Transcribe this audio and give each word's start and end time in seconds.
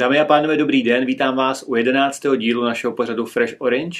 Dámy 0.00 0.20
a 0.20 0.24
pánové, 0.24 0.56
dobrý 0.56 0.82
den, 0.82 1.04
vítám 1.04 1.36
vás 1.36 1.64
u 1.66 1.74
jedenáctého 1.74 2.36
dílu 2.36 2.64
našeho 2.64 2.92
pořadu 2.92 3.26
Fresh 3.26 3.54
Orange. 3.58 3.98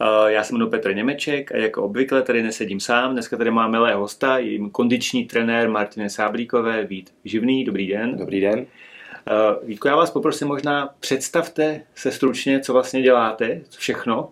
Eh, 0.00 0.32
já 0.32 0.44
se 0.44 0.52
jmenuji 0.52 0.70
Petr 0.70 0.94
Němeček 0.94 1.52
a 1.52 1.56
jako 1.56 1.82
obvykle 1.82 2.22
tady 2.22 2.42
nesedím 2.42 2.80
sám. 2.80 3.12
Dneska 3.12 3.36
tady 3.36 3.50
máme 3.50 3.70
milé 3.70 3.94
hosta, 3.94 4.38
jim 4.38 4.70
kondiční 4.70 5.24
trenér 5.24 5.68
Martine 5.68 6.10
Sáblíkové, 6.10 6.84
Vít 6.84 7.14
Živný, 7.24 7.64
dobrý 7.64 7.86
den. 7.86 8.16
Dobrý 8.16 8.40
den. 8.40 8.58
Uh, 8.58 9.68
Vítko, 9.68 9.88
já 9.88 9.96
vás 9.96 10.10
poprosím 10.10 10.48
možná 10.48 10.94
představte 11.00 11.82
se 11.94 12.12
stručně, 12.12 12.60
co 12.60 12.72
vlastně 12.72 13.02
děláte, 13.02 13.60
co 13.68 13.80
všechno. 13.80 14.30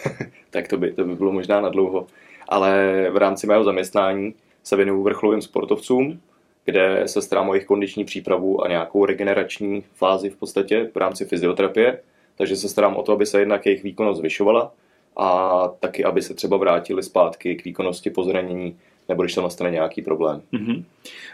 tak 0.50 0.68
to 0.68 0.76
by, 0.76 0.92
to 0.92 1.04
by 1.04 1.14
bylo 1.14 1.32
možná 1.32 1.60
na 1.60 1.68
dlouho. 1.68 2.06
Ale 2.48 3.06
v 3.10 3.16
rámci 3.16 3.46
mého 3.46 3.64
zaměstnání 3.64 4.34
se 4.66 4.76
věnuju 4.76 5.02
vrcholovým 5.02 5.42
sportovcům, 5.42 6.20
kde 6.64 7.02
se 7.06 7.22
starám 7.22 7.48
o 7.48 7.54
jejich 7.54 7.66
kondiční 7.66 8.04
přípravu 8.04 8.64
a 8.64 8.68
nějakou 8.68 9.04
regenerační 9.04 9.84
fázi 9.94 10.30
v 10.30 10.36
podstatě 10.36 10.90
v 10.94 10.96
rámci 10.96 11.24
fyzioterapie. 11.24 12.00
Takže 12.36 12.56
se 12.56 12.68
starám 12.68 12.96
o 12.96 13.02
to, 13.02 13.12
aby 13.12 13.26
se 13.26 13.40
jednak 13.40 13.66
jejich 13.66 13.82
výkonnost 13.82 14.18
zvyšovala 14.18 14.72
a 15.16 15.68
taky, 15.80 16.04
aby 16.04 16.22
se 16.22 16.34
třeba 16.34 16.56
vrátili 16.56 17.02
zpátky 17.02 17.54
k 17.54 17.64
výkonnosti 17.64 18.10
po 18.10 18.24
zranění 18.24 18.76
nebo 19.08 19.22
když 19.22 19.34
tam 19.34 19.44
nastane 19.44 19.70
nějaký 19.70 20.02
problém. 20.02 20.42
Mm-hmm. 20.52 20.84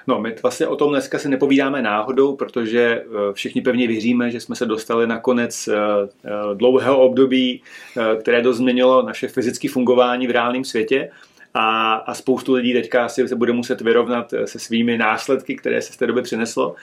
No, 0.07 0.21
my 0.21 0.35
vlastně 0.43 0.67
o 0.67 0.77
tom 0.77 0.91
dneska 0.91 1.19
se 1.19 1.29
nepovídáme 1.29 1.83
náhodou, 1.83 2.37
protože 2.37 2.81
eh, 2.81 3.33
všichni 3.33 3.61
pevně 3.61 3.89
věříme, 3.89 4.31
že 4.31 4.41
jsme 4.41 4.57
se 4.57 4.67
dostali 4.67 5.07
na 5.07 5.19
konec 5.19 5.69
eh, 5.69 5.75
eh, 6.25 6.31
dlouhého 6.55 6.99
období, 6.99 7.63
které 8.21 8.43
dost 8.43 8.57
změnilo 8.57 9.03
naše 9.03 9.29
fyzické 9.29 9.69
fungování 9.69 10.27
v 10.27 10.31
reálném 10.31 10.65
světě 10.65 11.11
a, 11.55 11.95
a 11.95 12.15
spoustu 12.15 12.53
lidí 12.53 12.73
teďka 12.73 13.05
asi 13.05 13.29
se 13.29 13.37
bude 13.37 13.53
muset 13.53 13.81
vyrovnat 13.81 14.33
eh, 14.33 14.47
se 14.47 14.59
svými 14.59 14.99
následky, 14.99 15.57
které 15.57 15.83
se 15.83 15.93
z 15.93 15.97
té 15.97 16.07
doby 16.07 16.23
přineslo. 16.23 16.75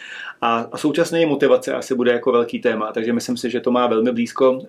A, 0.41 0.65
a 0.71 0.77
současně 0.77 1.25
motivace 1.25 1.73
asi 1.73 1.95
bude 1.95 2.11
jako 2.11 2.31
velký 2.31 2.59
téma, 2.59 2.91
takže 2.91 3.13
myslím 3.13 3.37
si, 3.37 3.49
že 3.49 3.59
to 3.59 3.71
má 3.71 3.87
velmi 3.87 4.11
blízko 4.11 4.51
uh, 4.51 4.59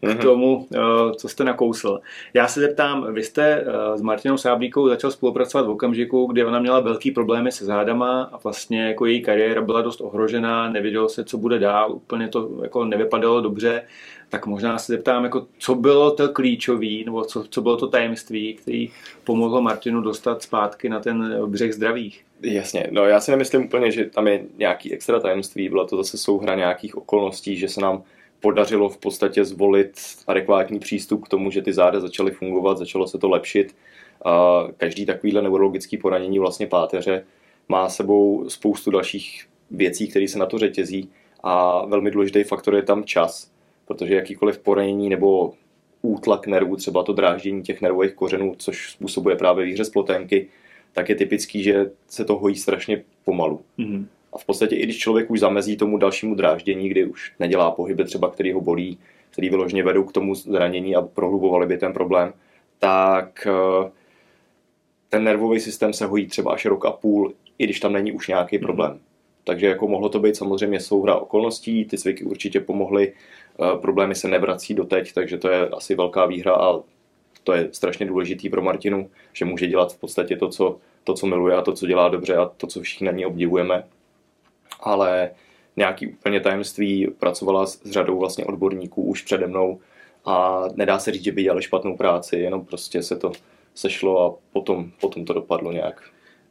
k 0.00 0.02
mm-hmm. 0.02 0.18
tomu, 0.18 0.56
uh, 0.56 1.12
co 1.12 1.28
jste 1.28 1.44
nakousl. 1.44 2.00
Já 2.34 2.48
se 2.48 2.60
zeptám, 2.60 3.14
vy 3.14 3.22
jste 3.22 3.64
uh, 3.64 3.96
s 3.96 4.02
Martinou 4.02 4.36
Sáblíkou 4.36 4.88
začal 4.88 5.10
spolupracovat 5.10 5.66
v 5.66 5.70
okamžiku, 5.70 6.26
kdy 6.26 6.44
ona 6.44 6.60
měla 6.60 6.80
velký 6.80 7.10
problémy 7.10 7.52
se 7.52 7.64
zádama 7.64 8.30
a 8.32 8.38
vlastně 8.38 8.86
jako 8.86 9.06
její 9.06 9.22
kariéra 9.22 9.62
byla 9.62 9.82
dost 9.82 10.00
ohrožená, 10.00 10.70
nevědělo 10.70 11.08
se, 11.08 11.24
co 11.24 11.38
bude 11.38 11.58
dál, 11.58 11.92
úplně 11.92 12.28
to 12.28 12.50
jako 12.62 12.84
nevypadalo 12.84 13.40
dobře 13.40 13.82
tak 14.30 14.46
možná 14.46 14.78
se 14.78 14.92
zeptám, 14.92 15.24
jako, 15.24 15.46
co 15.58 15.74
bylo 15.74 16.10
to 16.10 16.28
klíčový, 16.28 17.04
nebo 17.04 17.24
co, 17.24 17.44
co 17.50 17.62
bylo 17.62 17.76
to 17.76 17.88
tajemství, 17.88 18.54
který 18.54 18.90
pomohlo 19.24 19.62
Martinu 19.62 20.00
dostat 20.00 20.42
zpátky 20.42 20.88
na 20.88 21.00
ten 21.00 21.46
břeh 21.46 21.74
zdravých. 21.74 22.24
Jasně, 22.42 22.86
no 22.90 23.04
já 23.04 23.20
si 23.20 23.30
nemyslím 23.30 23.64
úplně, 23.64 23.90
že 23.90 24.04
tam 24.04 24.28
je 24.28 24.44
nějaký 24.58 24.92
extra 24.92 25.20
tajemství, 25.20 25.68
byla 25.68 25.86
to 25.86 25.96
zase 25.96 26.18
souhra 26.18 26.54
nějakých 26.54 26.96
okolností, 26.96 27.56
že 27.56 27.68
se 27.68 27.80
nám 27.80 28.02
podařilo 28.40 28.88
v 28.88 28.98
podstatě 28.98 29.44
zvolit 29.44 29.92
adekvátní 30.26 30.78
přístup 30.78 31.24
k 31.24 31.28
tomu, 31.28 31.50
že 31.50 31.62
ty 31.62 31.72
záda 31.72 32.00
začaly 32.00 32.30
fungovat, 32.30 32.78
začalo 32.78 33.06
se 33.06 33.18
to 33.18 33.28
lepšit. 33.28 33.76
A 34.24 34.64
každý 34.76 35.06
takovýhle 35.06 35.42
neurologický 35.42 35.96
poranění 35.96 36.38
vlastně 36.38 36.66
páteře 36.66 37.24
má 37.68 37.88
sebou 37.88 38.44
spoustu 38.48 38.90
dalších 38.90 39.46
věcí, 39.70 40.08
které 40.08 40.28
se 40.28 40.38
na 40.38 40.46
to 40.46 40.58
řetězí 40.58 41.10
a 41.42 41.86
velmi 41.86 42.10
důležitý 42.10 42.44
faktor 42.44 42.74
je 42.74 42.82
tam 42.82 43.04
čas 43.04 43.49
protože 43.90 44.14
jakýkoliv 44.14 44.58
poranění 44.58 45.08
nebo 45.08 45.52
útlak 46.02 46.46
nervů, 46.46 46.76
třeba 46.76 47.02
to 47.02 47.12
dráždění 47.12 47.62
těch 47.62 47.80
nervových 47.80 48.12
kořenů, 48.14 48.54
což 48.58 48.92
způsobuje 48.92 49.36
právě 49.36 49.66
výhřez 49.66 49.90
ploténky, 49.90 50.48
tak 50.92 51.08
je 51.08 51.14
typický, 51.14 51.62
že 51.62 51.90
se 52.08 52.24
to 52.24 52.36
hojí 52.36 52.56
strašně 52.56 53.02
pomalu. 53.24 53.60
Mm-hmm. 53.78 54.06
A 54.32 54.38
v 54.38 54.44
podstatě 54.44 54.76
i 54.76 54.82
když 54.82 54.98
člověk 54.98 55.30
už 55.30 55.40
zamezí 55.40 55.76
tomu 55.76 55.98
dalšímu 55.98 56.34
dráždění, 56.34 56.88
kdy 56.88 57.04
už 57.04 57.32
nedělá 57.38 57.70
pohyby 57.70 58.04
třeba, 58.04 58.30
který 58.30 58.52
ho 58.52 58.60
bolí, 58.60 58.98
který 59.30 59.50
vyloženě 59.50 59.82
vedou 59.82 60.04
k 60.04 60.12
tomu 60.12 60.34
zranění 60.34 60.96
a 60.96 61.02
prohlubovali 61.02 61.66
by 61.66 61.78
ten 61.78 61.92
problém, 61.92 62.32
tak 62.78 63.46
eh, 63.46 63.90
ten 65.08 65.24
nervový 65.24 65.60
systém 65.60 65.92
se 65.92 66.06
hojí 66.06 66.26
třeba 66.26 66.52
až 66.52 66.64
rok 66.64 66.86
a 66.86 66.90
půl, 66.90 67.32
i 67.58 67.64
když 67.64 67.80
tam 67.80 67.92
není 67.92 68.12
už 68.12 68.28
nějaký 68.28 68.56
mm-hmm. 68.56 68.62
problém. 68.62 68.98
Takže 69.44 69.66
jako 69.66 69.88
mohlo 69.88 70.08
to 70.08 70.18
být 70.18 70.36
samozřejmě 70.36 70.80
souhra 70.80 71.14
okolností, 71.14 71.84
ty 71.84 71.98
cviky 71.98 72.24
určitě 72.24 72.60
pomohly, 72.60 73.12
problémy 73.80 74.14
se 74.14 74.28
nevrací 74.28 74.74
doteď, 74.74 75.12
takže 75.12 75.38
to 75.38 75.48
je 75.48 75.68
asi 75.68 75.94
velká 75.94 76.26
výhra 76.26 76.54
a 76.54 76.80
to 77.44 77.52
je 77.52 77.68
strašně 77.72 78.06
důležitý 78.06 78.48
pro 78.48 78.62
Martinu, 78.62 79.10
že 79.32 79.44
může 79.44 79.66
dělat 79.66 79.92
v 79.92 79.98
podstatě 79.98 80.36
to, 80.36 80.48
co, 80.48 80.76
to, 81.04 81.14
co 81.14 81.26
miluje 81.26 81.56
a 81.56 81.62
to, 81.62 81.72
co 81.72 81.86
dělá 81.86 82.08
dobře 82.08 82.36
a 82.36 82.46
to, 82.56 82.66
co 82.66 82.80
všichni 82.80 83.06
na 83.06 83.12
ní 83.12 83.26
obdivujeme. 83.26 83.84
Ale 84.80 85.30
nějaký 85.76 86.06
úplně 86.06 86.40
tajemství 86.40 87.06
pracovala 87.18 87.66
s 87.66 87.90
řadou 87.90 88.18
vlastně 88.18 88.44
odborníků 88.44 89.02
už 89.02 89.22
přede 89.22 89.46
mnou 89.46 89.80
a 90.24 90.64
nedá 90.74 90.98
se 90.98 91.12
říct, 91.12 91.24
že 91.24 91.32
by 91.32 91.42
dělali 91.42 91.62
špatnou 91.62 91.96
práci, 91.96 92.36
jenom 92.36 92.64
prostě 92.64 93.02
se 93.02 93.16
to 93.16 93.32
sešlo 93.74 94.26
a 94.26 94.38
potom, 94.52 94.90
potom 95.00 95.24
to 95.24 95.32
dopadlo 95.32 95.72
nějak. 95.72 96.02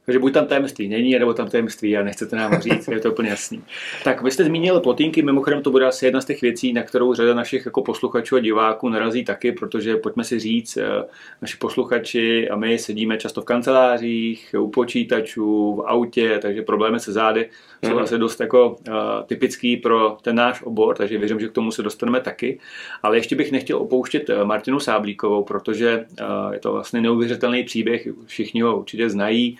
Takže 0.10 0.20
buď 0.20 0.34
tam 0.34 0.48
tajemství 0.48 0.88
není, 0.88 1.20
nebo 1.20 1.34
tam 1.34 1.48
tajemství 1.48 1.98
a 1.98 2.04
nechcete 2.04 2.36
nám 2.36 2.62
říct, 2.62 2.88
je 2.88 3.00
to 3.00 3.12
úplně 3.12 3.30
jasný. 3.30 3.64
Tak 4.04 4.22
vy 4.22 4.32
jste 4.32 4.44
zmínil 4.44 4.80
plotínky, 4.80 5.22
mimochodem 5.22 5.62
to 5.62 5.72
bude 5.72 5.86
asi 5.86 6.06
jedna 6.06 6.22
z 6.22 6.26
těch 6.26 6.42
věcí, 6.42 6.74
na 6.74 6.84
kterou 6.84 7.14
řada 7.14 7.34
našich 7.34 7.66
jako 7.66 7.82
posluchačů 7.82 8.36
a 8.36 8.40
diváků 8.40 8.90
narazí 8.90 9.26
taky, 9.26 9.52
protože 9.52 9.98
pojďme 9.98 10.24
si 10.24 10.40
říct, 10.40 10.78
eh, 10.78 11.06
naši 11.42 11.58
posluchači 11.58 12.50
a 12.50 12.56
my 12.56 12.78
sedíme 12.78 13.18
často 13.18 13.42
v 13.42 13.46
kancelářích, 13.46 14.56
u 14.60 14.70
počítačů, 14.70 15.76
v 15.76 15.82
autě, 15.88 16.40
takže 16.42 16.62
problémy 16.62 17.00
se 17.00 17.12
zády 17.12 17.50
jsou 17.86 17.94
mm. 17.94 18.00
asi 18.00 18.18
dost 18.18 18.40
jako 18.40 18.70
uh, 18.70 18.94
typický 19.26 19.78
pro 19.78 20.18
ten 20.22 20.36
náš 20.36 20.62
obor, 20.62 20.98
takže 20.98 21.18
věřím, 21.18 21.40
že 21.40 21.48
k 21.48 21.52
tomu 21.52 21.72
se 21.72 21.84
dostaneme 21.84 22.22
taky. 22.22 22.60
Ale 23.04 23.18
ještě 23.18 23.36
bych 23.36 23.52
nechtěl 23.52 23.78
opouštět 23.78 24.30
eh, 24.30 24.44
Martinu 24.44 24.80
Sáblíkovou, 24.80 25.44
protože 25.44 26.06
uh, 26.22 26.54
je 26.54 26.60
to 26.60 26.74
vlastně 26.74 27.02
neuvěřitelný 27.02 27.64
příběh, 27.64 28.08
všichni 28.26 28.62
ho 28.62 28.80
určitě 28.80 29.10
znají 29.10 29.58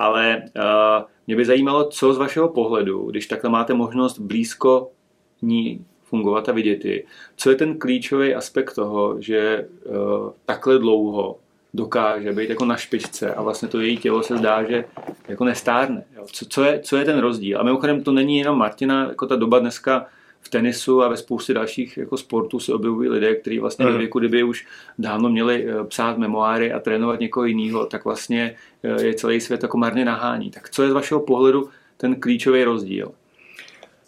ale 0.00 0.42
uh, 0.56 1.04
mě 1.26 1.36
by 1.36 1.44
zajímalo, 1.44 1.84
co 1.84 2.12
z 2.12 2.18
vašeho 2.18 2.48
pohledu, 2.48 3.10
když 3.10 3.26
takhle 3.26 3.50
máte 3.50 3.74
možnost 3.74 4.18
blízko 4.18 4.90
ní 5.42 5.84
fungovat 6.04 6.48
a 6.48 6.52
vidět 6.52 6.84
ji, 6.84 7.06
co 7.36 7.50
je 7.50 7.56
ten 7.56 7.78
klíčový 7.78 8.34
aspekt 8.34 8.74
toho, 8.74 9.20
že 9.20 9.68
uh, 9.84 9.94
takhle 10.46 10.78
dlouho 10.78 11.36
dokáže 11.74 12.32
být 12.32 12.50
jako 12.50 12.64
na 12.64 12.76
špičce 12.76 13.34
a 13.34 13.42
vlastně 13.42 13.68
to 13.68 13.80
její 13.80 13.96
tělo 13.96 14.22
se 14.22 14.36
zdá, 14.36 14.64
že 14.64 14.84
jako 15.28 15.44
nestárne. 15.44 16.04
Jo. 16.16 16.24
Co, 16.32 16.46
co, 16.46 16.64
je, 16.64 16.80
co 16.80 16.96
je 16.96 17.04
ten 17.04 17.18
rozdíl? 17.18 17.60
A 17.60 17.62
mimochodem 17.62 18.02
to 18.02 18.12
není 18.12 18.38
jenom 18.38 18.58
Martina, 18.58 19.08
jako 19.08 19.26
ta 19.26 19.36
doba 19.36 19.58
dneska 19.58 20.06
v 20.40 20.48
tenisu 20.48 21.02
a 21.02 21.08
ve 21.08 21.16
spoustě 21.16 21.54
dalších 21.54 21.96
jako 21.96 22.16
sportů 22.16 22.60
se 22.60 22.74
objevují 22.74 23.08
lidé, 23.08 23.34
kteří 23.34 23.58
vlastně 23.58 23.86
ve 23.86 23.98
věku, 23.98 24.18
kdyby 24.18 24.42
už 24.42 24.66
dávno 24.98 25.28
měli 25.28 25.66
eh, 25.68 25.84
psát 25.84 26.18
memoáry 26.18 26.72
a 26.72 26.80
trénovat 26.80 27.20
někoho 27.20 27.44
jiného, 27.44 27.86
tak 27.86 28.04
vlastně 28.04 28.56
eh, 28.82 29.02
je 29.02 29.14
celý 29.14 29.40
svět 29.40 29.62
jako 29.62 29.78
marně 29.78 30.04
nahání. 30.04 30.50
Tak 30.50 30.70
co 30.70 30.82
je 30.82 30.90
z 30.90 30.92
vašeho 30.92 31.20
pohledu 31.20 31.68
ten 31.96 32.20
klíčový 32.20 32.64
rozdíl? 32.64 33.12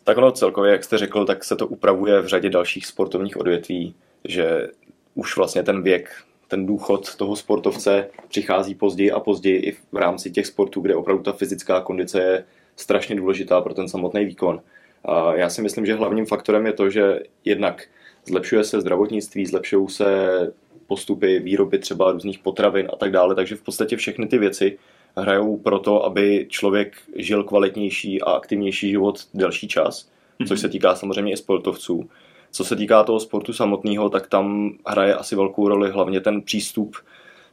Tak 0.04 0.18
ono 0.18 0.32
celkově, 0.32 0.72
jak 0.72 0.84
jste 0.84 0.98
řekl, 0.98 1.24
tak 1.24 1.44
se 1.44 1.56
to 1.56 1.66
upravuje 1.66 2.20
v 2.20 2.26
řadě 2.26 2.50
dalších 2.50 2.86
sportovních 2.86 3.36
odvětví, 3.36 3.94
že 4.24 4.68
už 5.14 5.36
vlastně 5.36 5.62
ten 5.62 5.82
věk, 5.82 6.10
ten 6.48 6.66
důchod 6.66 7.16
toho 7.16 7.36
sportovce 7.36 8.08
přichází 8.28 8.74
později 8.74 9.12
a 9.12 9.20
později 9.20 9.56
i 9.56 9.72
v 9.72 9.96
rámci 9.96 10.30
těch 10.30 10.46
sportů, 10.46 10.80
kde 10.80 10.94
opravdu 10.94 11.22
ta 11.22 11.32
fyzická 11.32 11.80
kondice 11.80 12.20
je 12.20 12.44
strašně 12.76 13.16
důležitá 13.16 13.60
pro 13.60 13.74
ten 13.74 13.88
samotný 13.88 14.24
výkon. 14.24 14.60
A 15.04 15.34
já 15.34 15.48
si 15.50 15.62
myslím, 15.62 15.86
že 15.86 15.94
hlavním 15.94 16.26
faktorem 16.26 16.66
je 16.66 16.72
to, 16.72 16.90
že 16.90 17.20
jednak 17.44 17.86
zlepšuje 18.26 18.64
se 18.64 18.80
zdravotnictví, 18.80 19.46
zlepšují 19.46 19.88
se 19.88 20.28
postupy 20.86 21.38
výroby 21.38 21.78
třeba 21.78 22.12
různých 22.12 22.38
potravin 22.38 22.88
a 22.92 22.96
tak 22.96 23.10
dále, 23.10 23.34
takže 23.34 23.56
v 23.56 23.62
podstatě 23.62 23.96
všechny 23.96 24.26
ty 24.26 24.38
věci 24.38 24.78
hrajou 25.16 25.56
pro 25.56 25.78
to, 25.78 26.04
aby 26.04 26.46
člověk 26.48 26.96
žil 27.16 27.44
kvalitnější 27.44 28.22
a 28.22 28.30
aktivnější 28.30 28.90
život 28.90 29.20
delší 29.34 29.68
čas, 29.68 30.08
mm-hmm. 30.40 30.48
což 30.48 30.60
se 30.60 30.68
týká 30.68 30.94
samozřejmě 30.94 31.32
i 31.32 31.36
sportovců. 31.36 32.08
Co 32.50 32.64
se 32.64 32.76
týká 32.76 33.04
toho 33.04 33.20
sportu 33.20 33.52
samotného, 33.52 34.08
tak 34.08 34.26
tam 34.26 34.72
hraje 34.86 35.14
asi 35.14 35.36
velkou 35.36 35.68
roli 35.68 35.90
hlavně 35.90 36.20
ten 36.20 36.42
přístup 36.42 36.96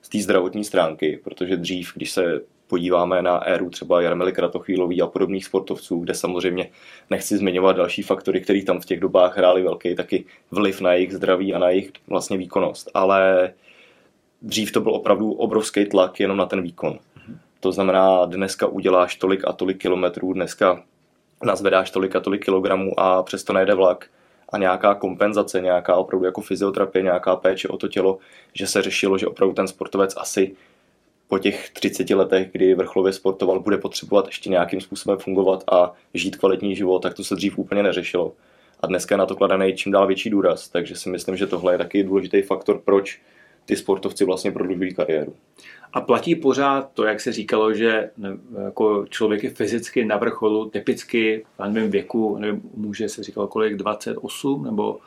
z 0.01 0.10
té 0.10 0.19
zdravotní 0.19 0.63
stránky, 0.63 1.19
protože 1.24 1.57
dřív, 1.57 1.92
když 1.96 2.12
se 2.12 2.42
podíváme 2.69 3.21
na 3.21 3.38
éru 3.38 3.69
třeba 3.69 4.01
Jarmily 4.01 4.31
Kratochvílový 4.31 5.01
a 5.01 5.07
podobných 5.07 5.45
sportovců, 5.45 6.00
kde 6.00 6.13
samozřejmě 6.13 6.69
nechci 7.10 7.38
zmiňovat 7.38 7.75
další 7.75 8.01
faktory, 8.01 8.42
které 8.42 8.63
tam 8.63 8.80
v 8.80 8.86
těch 8.86 9.00
dobách 9.00 9.38
hrály 9.38 9.63
velký 9.63 9.95
taky 9.95 10.25
vliv 10.51 10.81
na 10.81 10.94
jejich 10.94 11.13
zdraví 11.13 11.54
a 11.54 11.60
na 11.60 11.69
jejich 11.69 11.92
vlastně 12.07 12.38
výkonnost. 12.38 12.92
Ale 12.94 13.54
dřív 14.42 14.71
to 14.71 14.81
byl 14.81 14.94
opravdu 14.94 15.31
obrovský 15.31 15.86
tlak 15.86 16.19
jenom 16.19 16.38
na 16.38 16.45
ten 16.45 16.62
výkon. 16.62 17.00
To 17.60 17.71
znamená, 17.71 18.25
dneska 18.25 18.68
uděláš 18.68 19.15
tolik 19.15 19.48
a 19.48 19.54
tolik 19.54 19.81
kilometrů, 19.81 20.33
dneska 20.33 20.83
nazvedáš 21.44 21.92
tolik 21.92 22.15
a 22.15 22.19
tolik 22.19 22.45
kilogramů 22.45 23.00
a 23.00 23.24
přesto 23.24 23.54
nejde 23.54 23.75
vlak 23.75 24.07
a 24.50 24.57
nějaká 24.57 24.95
kompenzace, 24.95 25.62
nějaká 25.62 25.95
opravdu 25.95 26.25
jako 26.25 26.42
fyzioterapie, 26.42 27.04
nějaká 27.04 27.36
péče 27.36 27.68
o 27.68 27.77
to 27.77 27.88
tělo, 27.88 28.18
že 28.54 28.68
se 28.68 28.81
řešilo, 28.81 29.18
že 29.18 29.27
opravdu 29.27 29.56
ten 29.56 29.68
sportovec 29.68 30.13
asi 30.18 30.56
po 31.30 31.40
těch 31.40 31.70
30 31.70 32.10
letech, 32.10 32.48
kdy 32.52 32.76
vrcholově 32.76 33.14
sportoval, 33.14 33.60
bude 33.60 33.78
potřebovat 33.78 34.26
ještě 34.26 34.50
nějakým 34.50 34.81
způsobem 34.81 35.18
fungovat 35.18 35.64
a 35.72 35.94
žít 36.14 36.36
kvalitní 36.36 36.76
život, 36.76 37.00
tak 37.00 37.14
to 37.14 37.24
se 37.24 37.36
dřív 37.36 37.58
úplně 37.58 37.84
neřešilo. 37.84 38.34
A 38.80 38.88
dneska 38.88 39.16
je 39.16 39.20
na 39.20 39.26
to 39.26 39.36
kladený 39.36 39.74
čím 39.76 39.92
dál 39.92 40.08
větší 40.08 40.30
důraz, 40.30 40.70
takže 40.70 40.96
si 40.96 41.10
myslím, 41.10 41.38
že 41.38 41.48
tohle 41.48 41.74
je 41.74 41.78
taky 41.78 42.04
důležitý 42.04 42.42
faktor, 42.42 42.81
proč 42.86 43.22
ty 43.66 43.76
sportovci 43.76 44.26
vlastně 44.26 44.52
prodlužují 44.52 44.94
kariéru. 44.94 45.34
A 45.94 46.02
platí 46.02 46.36
pořád 46.36 46.92
to, 46.94 47.04
jak 47.04 47.22
se 47.22 47.32
říkalo, 47.32 47.74
že 47.74 48.10
jako 48.66 49.06
člověk 49.10 49.44
je 49.44 49.50
fyzicky 49.50 50.06
na 50.06 50.18
vrcholu, 50.18 50.70
typicky, 50.70 51.46
v 51.60 51.70
nevím, 51.70 51.92
věku, 51.92 52.38
nevím, 52.38 52.62
může 52.75 53.10
se 53.10 53.24
říkalo 53.24 53.48
kolik, 53.48 53.75
28 53.75 54.64
nebo 54.64 55.00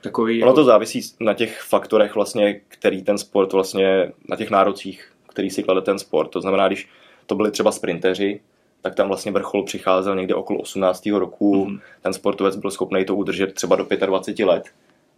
takový... 0.00 0.42
Ono 0.42 0.52
to 0.52 0.64
závisí 0.64 1.00
na 1.20 1.34
těch 1.34 1.60
faktorech 1.60 2.14
vlastně, 2.14 2.60
který 2.68 3.02
ten 3.02 3.18
sport 3.18 3.52
vlastně, 3.52 4.12
na 4.28 4.36
těch 4.36 4.50
nárocích, 4.50 5.12
který 5.30 5.50
si 5.50 5.62
klade 5.62 5.80
ten 5.80 5.98
sport. 5.98 6.28
To 6.28 6.40
znamená, 6.40 6.68
když 6.68 6.88
to 7.26 7.34
byli 7.34 7.50
třeba 7.50 7.72
sprinteři, 7.72 8.40
tak 8.82 8.94
tam 8.94 9.08
vlastně 9.08 9.32
vrchol 9.32 9.64
přicházel 9.64 10.16
někde 10.16 10.34
okolo 10.34 10.60
18. 10.60 11.06
roku. 11.06 11.64
Mm-hmm. 11.64 11.80
Ten 12.02 12.12
sportovec 12.12 12.56
byl 12.56 12.70
schopný 12.70 13.04
to 13.04 13.16
udržet 13.16 13.54
třeba 13.54 13.76
do 13.76 13.86
25 14.06 14.44
let. 14.44 14.64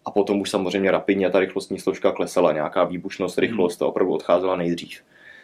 A 0.05 0.11
potom 0.11 0.41
už 0.41 0.50
samozřejmě 0.50 0.91
rapidně 0.91 1.31
ta 1.31 1.41
rychlostní 1.41 1.79
složka 1.79 2.12
klesala, 2.12 2.53
nějaká 2.53 2.85
výbušnost, 2.85 3.38
rychlost, 3.38 3.76
ta 3.76 3.87
opravdu 3.87 4.14
odcházela 4.14 4.56
nejdřív. 4.56 5.00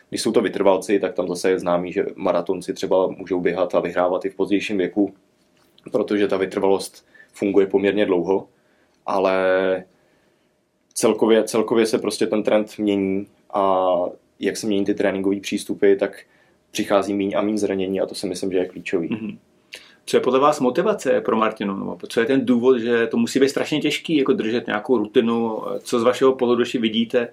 Když 0.09 0.23
jsou 0.23 0.33
to 0.33 0.41
vytrvalci, 0.41 1.01
tak 1.01 1.15
tam 1.15 1.29
zase 1.29 1.51
je 1.51 1.59
známý, 1.59 1.93
že 1.93 2.07
maratonci 2.15 2.75
třeba 2.75 3.07
můžou 3.07 3.41
běhat 3.41 3.75
a 3.75 3.81
vyhrávat 3.81 4.25
i 4.25 4.31
v 4.31 4.37
pozdějším 4.37 4.79
věku, 4.79 5.15
protože 5.93 6.29
ta 6.29 6.37
vytrvalost 6.37 7.07
funguje 7.33 7.67
poměrně 7.67 8.07
dlouho, 8.07 8.49
ale 9.07 9.85
celkově, 10.95 11.45
celkově 11.45 11.87
se 11.87 11.99
prostě 11.99 12.27
ten 12.27 12.43
trend 12.43 12.79
mění 12.79 13.27
a 13.55 13.87
jak 14.41 14.57
se 14.57 14.67
mění 14.67 14.85
ty 14.85 14.95
tréninkové 14.95 15.41
přístupy, 15.41 15.95
tak 15.95 16.25
přichází 16.71 17.15
méně 17.15 17.37
a 17.37 17.43
méně 17.43 17.59
zranění 17.59 18.01
a 18.01 18.07
to 18.07 18.15
si 18.15 18.27
myslím, 18.27 18.53
že 18.53 18.59
je 18.59 18.69
klíčový. 18.69 19.09
Mm-hmm. 19.09 19.39
Co 20.07 20.17
je 20.17 20.21
podle 20.21 20.39
vás 20.39 20.61
motivace 20.61 21.21
pro 21.21 21.37
Martinu? 21.37 21.79
Nebo 21.79 21.99
co 22.09 22.21
je 22.21 22.27
ten 22.27 22.47
důvod, 22.47 22.79
že 22.79 23.07
to 23.07 23.17
musí 23.17 23.41
být 23.41 23.49
strašně 23.49 23.81
těžký, 23.81 24.17
jako 24.17 24.33
držet 24.33 24.67
nějakou 24.67 24.99
rutinu? 24.99 25.63
Co 25.81 26.01
z 26.01 26.03
vašeho 26.03 26.33
pohledu 26.33 26.65
vidíte? 26.81 27.29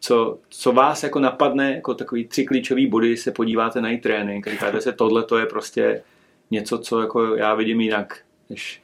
Co, 0.00 0.38
co 0.48 0.72
vás 0.72 1.02
jako 1.02 1.20
napadne, 1.20 1.74
jako 1.74 1.94
takový 1.94 2.24
tři 2.24 2.44
klíčové 2.44 2.86
body, 2.86 3.16
se 3.16 3.30
podíváte 3.30 3.80
na 3.80 3.88
její 3.88 4.00
trénink 4.00 4.48
a 4.48 4.50
říkáte 4.50 4.80
se, 4.80 4.92
tohle 4.92 5.22
to 5.22 5.38
je 5.38 5.46
prostě 5.46 6.02
něco, 6.50 6.78
co 6.78 7.00
jako 7.00 7.36
já 7.36 7.54
vidím 7.54 7.80
jinak, 7.80 8.18
než... 8.50 8.82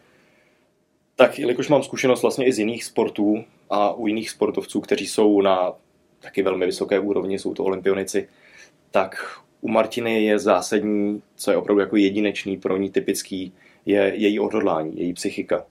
Tak, 1.16 1.38
jelikož 1.38 1.68
mám 1.68 1.82
zkušenost 1.82 2.22
vlastně 2.22 2.46
i 2.46 2.52
z 2.52 2.58
jiných 2.58 2.84
sportů 2.84 3.44
a 3.70 3.92
u 3.92 4.06
jiných 4.06 4.30
sportovců, 4.30 4.80
kteří 4.80 5.06
jsou 5.06 5.40
na 5.40 5.72
taky 6.20 6.42
velmi 6.42 6.66
vysoké 6.66 6.98
úrovni, 6.98 7.38
jsou 7.38 7.54
to 7.54 7.64
olympionici, 7.64 8.28
tak 8.90 9.16
u 9.60 9.68
Martiny 9.68 10.24
je 10.24 10.38
zásadní, 10.38 11.22
co 11.36 11.50
je 11.50 11.56
opravdu 11.56 11.80
jako 11.80 11.96
jedinečný 11.96 12.56
pro 12.56 12.76
ní 12.76 12.90
typický, 12.90 13.52
je 13.86 14.12
její 14.16 14.38
odhodlání, 14.40 14.92
její 14.96 15.12
psychika. 15.12 15.66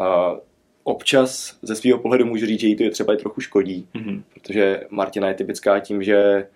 A 0.00 0.36
občas 0.82 1.58
ze 1.62 1.76
svého 1.76 1.98
pohledu 1.98 2.26
můžu 2.26 2.46
říct, 2.46 2.60
že 2.60 2.66
jí 2.66 2.76
to 2.76 2.82
je 2.82 2.90
třeba 2.90 3.14
i 3.14 3.16
trochu 3.16 3.40
škodí, 3.40 3.88
mm-hmm. 3.94 4.22
protože 4.34 4.86
Martina 4.90 5.28
je 5.28 5.34
typická 5.34 5.80
tím, 5.80 6.02
že 6.02 6.46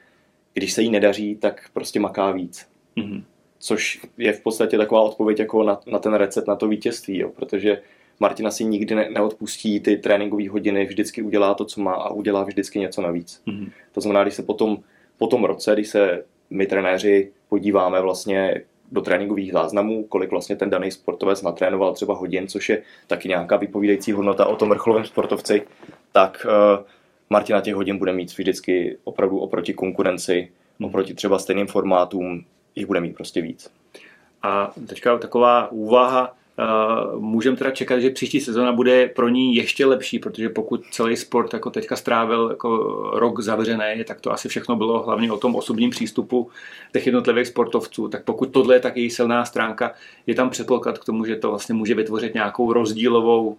když 0.54 0.72
se 0.72 0.82
jí 0.82 0.90
nedaří, 0.90 1.36
tak 1.36 1.68
prostě 1.72 2.00
maká 2.00 2.30
víc. 2.30 2.66
Mm-hmm. 2.96 3.22
Což 3.58 4.00
je 4.18 4.32
v 4.32 4.40
podstatě 4.40 4.76
taková 4.76 5.00
odpověď 5.00 5.38
jako 5.38 5.62
na, 5.62 5.80
na 5.86 5.98
ten 5.98 6.14
recept, 6.14 6.48
na 6.48 6.56
to 6.56 6.68
vítězství, 6.68 7.18
jo? 7.18 7.30
protože 7.36 7.82
Martina 8.20 8.50
si 8.50 8.64
nikdy 8.64 8.94
ne, 8.94 9.10
neodpustí 9.10 9.80
ty 9.80 9.96
tréninkové 9.96 10.48
hodiny, 10.48 10.84
vždycky 10.84 11.22
udělá 11.22 11.54
to, 11.54 11.64
co 11.64 11.80
má 11.80 11.92
a 11.94 12.10
udělá 12.10 12.44
vždycky 12.44 12.78
něco 12.78 13.02
navíc. 13.02 13.42
Mm-hmm. 13.46 13.70
To 13.92 14.00
znamená, 14.00 14.22
když 14.22 14.34
se 14.34 14.42
potom 14.42 14.78
po 15.18 15.26
tom 15.26 15.44
roce, 15.44 15.72
když 15.72 15.88
se 15.88 16.24
my 16.50 16.66
trenéři 16.66 17.32
podíváme 17.48 18.00
vlastně 18.00 18.62
do 18.92 19.00
tréninkových 19.00 19.52
záznamů, 19.52 20.04
kolik 20.04 20.30
vlastně 20.30 20.56
ten 20.56 20.70
daný 20.70 20.90
sportovec 20.90 21.42
natrénoval 21.42 21.94
třeba 21.94 22.14
hodin, 22.14 22.48
což 22.48 22.68
je 22.68 22.82
taky 23.06 23.28
nějaká 23.28 23.56
vypovídající 23.56 24.12
hodnota 24.12 24.46
o 24.46 24.56
tom 24.56 24.68
vrcholovém 24.68 25.04
sportovci, 25.04 25.62
tak 26.12 26.46
uh, 26.46 26.84
Martina 27.30 27.60
těch 27.60 27.74
hodin 27.74 27.98
bude 27.98 28.12
mít 28.12 28.38
vždycky 28.38 28.98
opravdu 29.04 29.38
oproti 29.38 29.74
konkurenci, 29.74 30.48
hmm. 30.80 30.88
oproti 30.88 31.14
třeba 31.14 31.38
stejným 31.38 31.66
formátům, 31.66 32.44
jich 32.76 32.86
bude 32.86 33.00
mít 33.00 33.14
prostě 33.14 33.40
víc. 33.40 33.70
A 34.42 34.72
teďka 34.88 35.18
taková 35.18 35.72
úvaha, 35.72 36.36
můžeme 37.18 37.56
teda 37.56 37.70
čekat, 37.70 37.98
že 37.98 38.10
příští 38.10 38.40
sezona 38.40 38.72
bude 38.72 39.08
pro 39.08 39.28
ní 39.28 39.54
ještě 39.54 39.86
lepší, 39.86 40.18
protože 40.18 40.48
pokud 40.48 40.84
celý 40.90 41.16
sport 41.16 41.52
jako 41.52 41.70
teďka 41.70 41.96
strávil 41.96 42.48
jako 42.50 42.78
rok 43.14 43.40
zavřený, 43.40 44.04
tak 44.04 44.20
to 44.20 44.32
asi 44.32 44.48
všechno 44.48 44.76
bylo 44.76 45.02
hlavně 45.02 45.32
o 45.32 45.36
tom 45.36 45.56
osobním 45.56 45.90
přístupu 45.90 46.50
těch 46.92 47.06
jednotlivých 47.06 47.46
sportovců. 47.46 48.08
Tak 48.08 48.24
pokud 48.24 48.46
tohle 48.46 48.74
je 48.74 48.80
tak 48.80 48.96
její 48.96 49.10
silná 49.10 49.44
stránka, 49.44 49.94
je 50.26 50.34
tam 50.34 50.50
předpoklad 50.50 50.98
k 50.98 51.04
tomu, 51.04 51.24
že 51.24 51.36
to 51.36 51.48
vlastně 51.50 51.74
může 51.74 51.94
vytvořit 51.94 52.34
nějakou 52.34 52.72
rozdílovou 52.72 53.46
uh, 53.48 53.56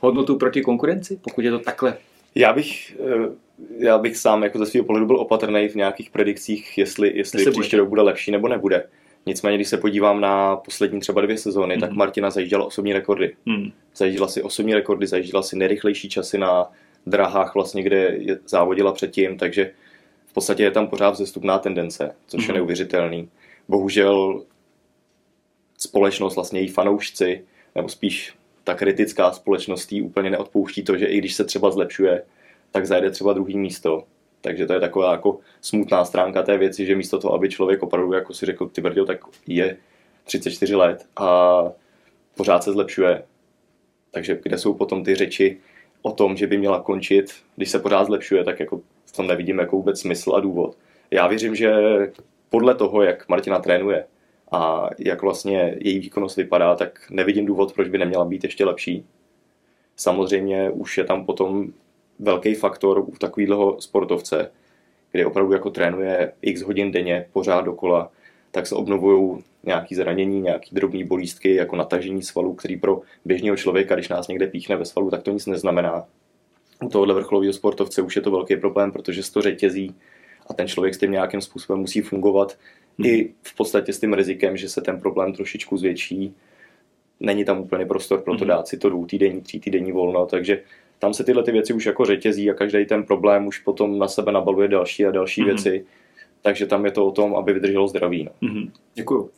hodnotu 0.00 0.36
proti 0.36 0.62
konkurenci, 0.62 1.18
pokud 1.22 1.44
je 1.44 1.50
to 1.50 1.58
takhle. 1.58 1.96
Já 2.34 2.52
bych, 2.52 2.96
uh, 2.98 3.34
já 3.78 3.98
bych 3.98 4.16
sám 4.16 4.42
jako 4.42 4.58
ze 4.58 4.66
svého 4.66 4.84
pohledu 4.84 5.06
byl 5.06 5.16
opatrný 5.16 5.68
v 5.68 5.74
nějakých 5.74 6.10
predikcích, 6.10 6.78
jestli, 6.78 7.16
jestli, 7.16 7.40
jestli 7.40 7.52
příští 7.52 7.76
rok 7.76 7.88
bude 7.88 8.02
lepší 8.02 8.30
nebo 8.30 8.48
nebude 8.48 8.84
Nicméně, 9.26 9.56
když 9.56 9.68
se 9.68 9.76
podívám 9.76 10.20
na 10.20 10.56
poslední 10.56 11.00
třeba 11.00 11.20
dvě 11.20 11.38
sezóny, 11.38 11.74
mm. 11.74 11.80
tak 11.80 11.90
mhm. 11.90 11.98
Martina 11.98 12.30
zajížděla 12.30 12.64
osobní 12.64 12.92
rekordy. 12.92 13.36
Mm. 13.46 13.72
Zajížděla 13.96 14.28
si 14.28 14.42
osobní 14.42 14.74
rekordy, 14.74 15.06
zajížděla 15.06 15.42
si 15.42 15.56
nejrychlejší 15.56 16.08
časy 16.08 16.38
na 16.38 16.70
drahách, 17.06 17.54
vlastně, 17.54 17.82
kde 17.82 18.16
je 18.18 18.38
závodila 18.46 18.92
předtím, 18.92 19.38
takže 19.38 19.70
v 20.26 20.32
podstatě 20.32 20.62
je 20.62 20.70
tam 20.70 20.86
pořád 20.86 21.10
vzestupná 21.10 21.58
tendence, 21.58 22.14
což 22.26 22.38
mm. 22.38 22.42
je 22.42 22.48
mhm. 22.48 22.54
neuvěřitelný. 22.54 23.28
Bohužel 23.68 24.42
společnost, 25.78 26.34
vlastně 26.34 26.60
její 26.60 26.68
fanoušci, 26.68 27.44
nebo 27.74 27.88
spíš 27.88 28.34
ta 28.64 28.74
kritická 28.74 29.32
společnost 29.32 29.92
jí 29.92 30.02
úplně 30.02 30.30
neodpouští 30.30 30.82
to, 30.82 30.96
že 30.96 31.06
i 31.06 31.18
když 31.18 31.34
se 31.34 31.44
třeba 31.44 31.70
zlepšuje, 31.70 32.22
tak 32.70 32.86
zajde 32.86 33.10
třeba 33.10 33.32
druhý 33.32 33.58
místo. 33.58 34.04
Takže 34.44 34.66
to 34.66 34.72
je 34.72 34.80
taková 34.80 35.12
jako 35.12 35.38
smutná 35.60 36.04
stránka 36.04 36.42
té 36.42 36.58
věci, 36.58 36.86
že 36.86 36.96
místo 36.96 37.18
toho, 37.18 37.34
aby 37.34 37.48
člověk 37.48 37.82
opravdu 37.82 38.12
jako 38.12 38.34
si 38.34 38.46
řekl, 38.46 38.68
ty 38.68 38.80
brděl, 38.80 39.06
tak 39.06 39.20
je 39.46 39.76
34 40.24 40.74
let 40.74 41.06
a 41.16 41.62
pořád 42.36 42.64
se 42.64 42.72
zlepšuje. 42.72 43.22
Takže 44.10 44.38
kde 44.42 44.58
jsou 44.58 44.74
potom 44.74 45.04
ty 45.04 45.14
řeči 45.14 45.60
o 46.02 46.12
tom, 46.12 46.36
že 46.36 46.46
by 46.46 46.58
měla 46.58 46.80
končit, 46.80 47.32
když 47.56 47.70
se 47.70 47.78
pořád 47.78 48.04
zlepšuje, 48.04 48.44
tak 48.44 48.60
jako 48.60 48.80
v 49.04 49.12
tom 49.12 49.26
nevidím 49.26 49.58
jako 49.58 49.76
vůbec 49.76 50.00
smysl 50.00 50.34
a 50.34 50.40
důvod. 50.40 50.76
Já 51.10 51.26
věřím, 51.26 51.54
že 51.54 51.72
podle 52.50 52.74
toho, 52.74 53.02
jak 53.02 53.28
Martina 53.28 53.58
trénuje 53.58 54.04
a 54.52 54.90
jak 54.98 55.22
vlastně 55.22 55.76
její 55.80 55.98
výkonnost 55.98 56.36
vypadá, 56.36 56.74
tak 56.74 57.10
nevidím 57.10 57.46
důvod, 57.46 57.72
proč 57.72 57.88
by 57.88 57.98
neměla 57.98 58.24
být 58.24 58.44
ještě 58.44 58.64
lepší. 58.64 59.06
Samozřejmě 59.96 60.70
už 60.70 60.98
je 60.98 61.04
tam 61.04 61.26
potom 61.26 61.72
velký 62.18 62.54
faktor 62.54 62.98
u 62.98 63.10
takového 63.10 63.80
sportovce, 63.80 64.50
kdy 65.12 65.24
opravdu 65.24 65.52
jako 65.52 65.70
trénuje 65.70 66.32
x 66.42 66.62
hodin 66.62 66.92
denně, 66.92 67.26
pořád 67.32 67.60
dokola, 67.60 68.10
tak 68.50 68.66
se 68.66 68.74
obnovují 68.74 69.44
nějaké 69.64 69.96
zranění, 69.96 70.40
nějaké 70.40 70.66
drobné 70.72 71.04
bolístky, 71.04 71.54
jako 71.54 71.76
natažení 71.76 72.22
svalů, 72.22 72.54
který 72.54 72.76
pro 72.76 73.00
běžného 73.24 73.56
člověka, 73.56 73.94
když 73.94 74.08
nás 74.08 74.28
někde 74.28 74.46
píchne 74.46 74.76
ve 74.76 74.84
svalu, 74.84 75.10
tak 75.10 75.22
to 75.22 75.30
nic 75.30 75.46
neznamená. 75.46 76.04
U 76.82 76.88
tohohle 76.88 77.14
vrcholového 77.14 77.52
sportovce 77.52 78.02
už 78.02 78.16
je 78.16 78.22
to 78.22 78.30
velký 78.30 78.56
problém, 78.56 78.92
protože 78.92 79.22
se 79.22 79.32
to 79.32 79.42
řetězí 79.42 79.94
a 80.46 80.54
ten 80.54 80.68
člověk 80.68 80.94
s 80.94 80.98
tím 80.98 81.10
nějakým 81.10 81.40
způsobem 81.40 81.80
musí 81.80 82.00
fungovat 82.00 82.58
hmm. 82.98 83.06
i 83.06 83.34
v 83.42 83.56
podstatě 83.56 83.92
s 83.92 84.00
tím 84.00 84.14
rizikem, 84.14 84.56
že 84.56 84.68
se 84.68 84.80
ten 84.80 85.00
problém 85.00 85.32
trošičku 85.32 85.76
zvětší. 85.76 86.34
Není 87.20 87.44
tam 87.44 87.60
úplně 87.60 87.86
prostor 87.86 88.20
pro 88.20 88.32
to 88.32 88.38
hmm. 88.38 88.48
dát 88.48 88.68
si 88.68 88.78
to 88.78 88.88
dvoutýdenní, 88.88 89.40
týdenní 89.40 89.92
volno, 89.92 90.26
takže 90.26 90.62
tam 91.04 91.14
se 91.14 91.24
tyhle 91.24 91.42
ty 91.42 91.52
věci 91.52 91.72
už 91.72 91.86
jako 91.86 92.04
řetězí 92.04 92.50
a 92.50 92.54
každý 92.54 92.86
ten 92.86 93.02
problém 93.02 93.46
už 93.46 93.58
potom 93.58 93.98
na 93.98 94.08
sebe 94.08 94.32
nabaluje 94.32 94.68
další 94.68 95.06
a 95.06 95.10
další 95.10 95.42
mm-hmm. 95.42 95.46
věci. 95.46 95.86
Takže 96.42 96.66
tam 96.66 96.84
je 96.84 96.90
to 96.90 97.06
o 97.06 97.10
tom, 97.10 97.36
aby 97.36 97.52
vydrželo 97.52 97.88
zdraví. 97.88 98.24
No. 98.24 98.48
Mm-hmm. 98.48 98.70
Děkuju. 98.94 99.20
Uh, 99.22 99.28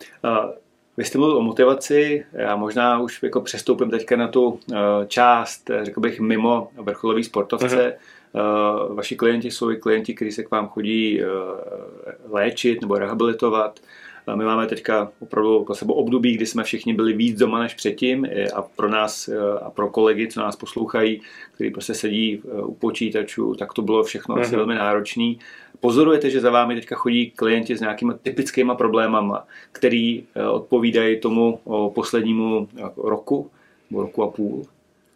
vy 0.97 1.05
jste 1.05 1.19
mluvil 1.19 1.37
o 1.37 1.43
motivaci, 1.43 2.25
já 2.33 2.57
možná 2.57 3.01
už 3.01 3.23
jako 3.23 3.41
přestoupím 3.41 3.91
teďka 3.91 4.17
na 4.17 4.29
tu 4.29 4.49
uh, 4.49 4.59
část, 5.07 5.71
řekl 5.83 6.01
bych, 6.01 6.21
mimo 6.21 6.69
vrcholový 6.77 7.25
sportovce. 7.25 7.67
Mm-hmm. 7.67 8.89
Uh, 8.89 8.97
vaši 8.97 9.17
klienti 9.17 9.51
jsou 9.51 9.71
i 9.71 9.77
klienti, 9.77 10.15
kteří 10.15 10.33
se 10.33 10.43
k 10.43 10.51
vám 10.51 10.69
chodí 10.69 11.21
uh, 11.21 11.29
léčit 12.31 12.81
nebo 12.81 12.99
rehabilitovat. 12.99 13.81
My 14.35 14.45
máme 14.45 14.67
teďka 14.67 15.13
opravdu 15.19 15.65
po 15.65 15.75
sebe 15.75 15.93
období, 15.93 16.35
kdy 16.35 16.47
jsme 16.47 16.65
všichni 16.65 16.95
byli 16.95 17.13
víc 17.13 17.39
doma 17.39 17.61
než 17.61 17.75
předtím 17.75 18.27
a 18.55 18.63
pro 18.63 18.89
nás 18.89 19.31
a 19.63 19.71
pro 19.71 19.91
kolegy, 19.91 20.29
co 20.29 20.41
nás 20.41 20.57
poslouchají, 20.57 21.21
kteří 21.55 21.71
prostě 21.71 21.95
sedí 21.95 22.43
e, 22.45 22.63
u 22.63 22.75
počítačů, 22.75 23.55
tak 23.55 23.73
to 23.73 23.83
bylo 23.83 24.05
všechno 24.05 24.35
asi 24.35 24.49
mhm. 24.49 24.57
velmi 24.57 24.75
náročné. 24.75 25.35
Pozorujete, 25.81 26.31
že 26.31 26.41
za 26.41 26.51
vámi 26.51 26.75
teďka 26.75 26.97
chodí 26.97 27.31
klienti 27.31 27.77
s 27.77 27.81
nějakými 27.81 28.13
typickými 28.23 28.73
problémama, 28.79 29.47
který 29.73 30.25
odpovídají 30.51 31.21
tomu 31.21 31.61
poslednímu 31.95 32.69
roku, 32.97 33.51
nebo 33.91 34.03
roku 34.03 34.23
a 34.23 34.31
půl? 34.31 34.63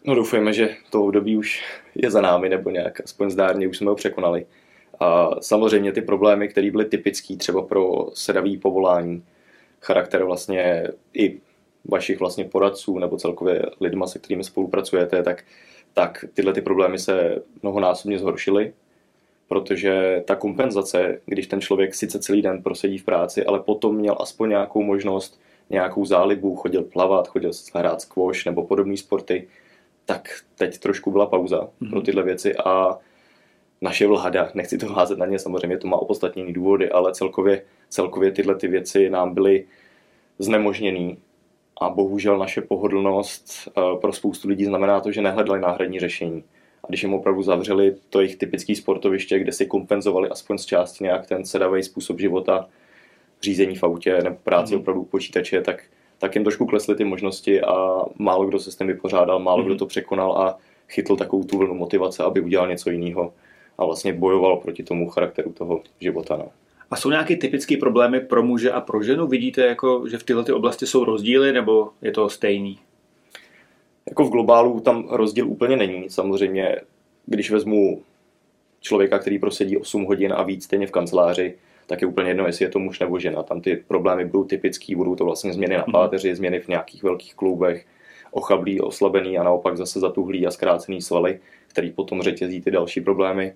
No 0.05 0.15
doufujeme, 0.15 0.53
že 0.53 0.77
to 0.91 1.05
období 1.05 1.37
už 1.37 1.65
je 1.95 2.11
za 2.11 2.21
námi, 2.21 2.49
nebo 2.49 2.71
nějak 2.71 3.01
aspoň 3.01 3.31
zdárně 3.31 3.69
už 3.69 3.79
jsme 3.79 3.91
ho 3.91 3.95
překonali. 3.95 4.47
A 5.01 5.31
samozřejmě 5.41 5.93
ty 5.93 6.03
problémy, 6.03 6.49
které 6.49 6.71
byly 6.71 6.85
typické 6.85 7.37
třeba 7.37 7.63
pro 7.63 8.07
sedavý 8.15 8.59
povolání, 8.59 9.25
charakter 9.81 10.25
vlastně 10.25 10.89
i 11.15 11.41
vašich 11.85 12.21
vlastně 12.21 12.45
poradců 12.45 12.99
nebo 12.99 13.17
celkově 13.17 13.63
lidma, 13.81 14.07
se 14.07 14.19
kterými 14.19 14.45
spolupracujete, 14.45 15.23
tak, 15.23 15.45
tak 15.93 16.25
tyhle 16.35 16.53
ty 16.53 16.63
problémy 16.63 16.99
se 16.99 17.43
mnohonásobně 17.63 18.19
zhoršily, 18.19 18.73
protože 19.49 20.23
ta 20.27 20.35
kompenzace, 20.35 21.21
když 21.27 21.47
ten 21.47 21.61
člověk 21.61 21.95
sice 21.95 22.19
celý 22.19 22.43
den 22.43 22.63
prosedí 22.63 22.99
v 22.99 23.05
práci, 23.05 23.45
ale 23.45 23.61
potom 23.61 23.97
měl 23.97 24.17
aspoň 24.21 24.49
nějakou 24.49 24.83
možnost, 24.83 25.41
nějakou 25.71 26.05
zálibu, 26.05 26.57
chodil 26.57 26.83
plavat, 26.83 27.29
chodil 27.29 27.51
hrát 27.75 28.01
squash 28.01 28.45
nebo 28.45 28.67
podobné 28.67 28.97
sporty, 28.97 29.49
tak 30.07 30.29
teď 30.59 30.79
trošku 30.79 31.11
byla 31.11 31.27
pauza 31.27 31.61
mm-hmm. 31.61 31.89
pro 31.91 31.99
mhm. 31.99 32.05
tyhle 32.05 32.23
věci 32.23 32.57
a 32.57 32.99
naše 33.81 34.07
vláda, 34.07 34.51
nechci 34.55 34.79
to 34.79 34.87
házet 34.87 35.19
na 35.19 35.27
ně, 35.27 35.39
samozřejmě 35.39 35.79
to 35.79 35.89
má 35.89 35.97
opodstatněný 35.97 36.53
důvody, 36.53 36.91
ale 36.91 37.13
celkově, 37.13 37.63
celkově 37.89 38.33
tyhle 38.33 38.55
ty 38.55 38.69
věci 38.69 39.11
nám 39.11 39.35
byly 39.35 39.65
znemožněný 40.39 41.19
a 41.81 41.89
bohužel 41.89 42.39
naše 42.39 42.61
pohodlnost 42.61 43.69
eh, 43.69 43.81
pro 44.01 44.13
spoustu 44.13 44.49
lidí 44.49 44.65
znamená 44.65 45.01
to, 45.01 45.13
že 45.13 45.23
nehledali 45.23 45.61
náhradní 45.61 46.01
řešení. 46.01 46.45
A 46.85 46.87
když 46.89 47.03
jim 47.03 47.15
opravdu 47.15 47.43
zavřeli 47.43 47.97
to 48.11 48.21
jejich 48.21 48.37
typické 48.37 48.77
sportoviště, 48.77 49.39
kde 49.39 49.53
si 49.53 49.67
kompenzovali 49.67 50.29
aspoň 50.29 50.59
z 50.59 50.67
části 50.67 51.05
nějak 51.05 51.27
ten 51.27 51.45
sedavý 51.45 51.83
způsob 51.83 52.21
života, 52.21 52.69
řízení 53.43 53.77
v 53.77 53.85
autě 53.85 54.19
nebo 54.23 54.37
práci 54.45 54.75
mm. 54.75 54.81
opravdu 54.81 55.03
u 55.03 55.05
počítače, 55.05 55.61
tak, 55.61 55.85
tak 56.19 56.35
jim 56.35 56.45
trošku 56.45 56.67
klesly 56.67 56.97
ty 56.97 57.05
možnosti 57.05 57.63
a 57.63 58.05
málo 58.19 58.47
kdo 58.47 58.59
se 58.59 58.73
s 58.73 58.77
tím 58.77 58.87
vypořádal, 58.87 59.39
málo 59.39 59.59
mm. 59.59 59.67
kdo 59.67 59.77
to 59.77 59.87
překonal 59.87 60.33
a 60.39 60.59
chytl 60.89 61.17
takovou 61.17 61.45
tu 61.45 61.59
vlnu 61.59 61.75
motivace, 61.75 62.23
aby 62.23 62.41
udělal 62.41 62.69
něco 62.69 62.91
jiného 62.91 63.33
a 63.79 63.85
vlastně 63.85 64.13
bojoval 64.13 64.57
proti 64.57 64.83
tomu 64.83 65.09
charakteru 65.09 65.53
toho 65.53 65.83
života. 66.01 66.37
No. 66.37 66.49
A 66.91 66.97
jsou 66.97 67.11
nějaké 67.11 67.37
typické 67.37 67.77
problémy 67.77 68.21
pro 68.21 68.43
muže 68.43 68.73
a 68.73 68.81
pro 68.81 69.03
ženu? 69.03 69.27
Vidíte, 69.27 69.67
jako, 69.67 70.09
že 70.09 70.19
v 70.19 70.23
tyhle 70.23 70.45
ty 70.45 70.53
oblasti 70.53 70.87
jsou 70.87 71.05
rozdíly, 71.05 71.53
nebo 71.53 71.91
je 72.03 72.11
to 72.11 72.29
stejný? 72.29 72.79
Jako 74.09 74.25
v 74.25 74.31
globálu 74.31 74.81
tam 74.81 75.09
rozdíl 75.11 75.49
úplně 75.49 75.77
není. 75.77 76.11
Samozřejmě, 76.11 76.77
když 77.27 77.51
vezmu 77.51 78.03
člověka, 78.81 79.19
který 79.19 79.39
prosedí 79.39 79.77
8 79.77 80.05
hodin 80.05 80.33
a 80.33 80.43
víc 80.43 80.65
stejně 80.65 80.87
v 80.87 80.91
kanceláři, 80.91 81.55
tak 81.87 82.01
je 82.01 82.07
úplně 82.07 82.31
jedno, 82.31 82.47
jestli 82.47 82.65
je 82.65 82.69
to 82.69 82.79
muž 82.79 82.99
nebo 82.99 83.19
žena. 83.19 83.43
Tam 83.43 83.61
ty 83.61 83.77
problémy 83.77 84.25
budou 84.25 84.45
typický, 84.45 84.95
budou 84.95 85.15
to 85.15 85.25
vlastně 85.25 85.53
změny 85.53 85.77
na 85.77 85.85
mhm. 85.87 85.93
páteři, 85.93 86.35
změny 86.35 86.61
v 86.61 86.69
nějakých 86.69 87.03
velkých 87.03 87.35
klubech, 87.35 87.87
ochablý, 88.31 88.81
oslabený 88.81 89.39
a 89.39 89.43
naopak 89.43 89.77
zase 89.77 90.01
zatuhlý 90.01 90.47
a 90.47 90.51
zkrácený 90.51 91.03
svaly, 91.03 91.41
který 91.71 91.91
potom 91.91 92.23
řetězí 92.23 92.61
ty 92.61 92.71
další 92.71 93.01
problémy. 93.01 93.55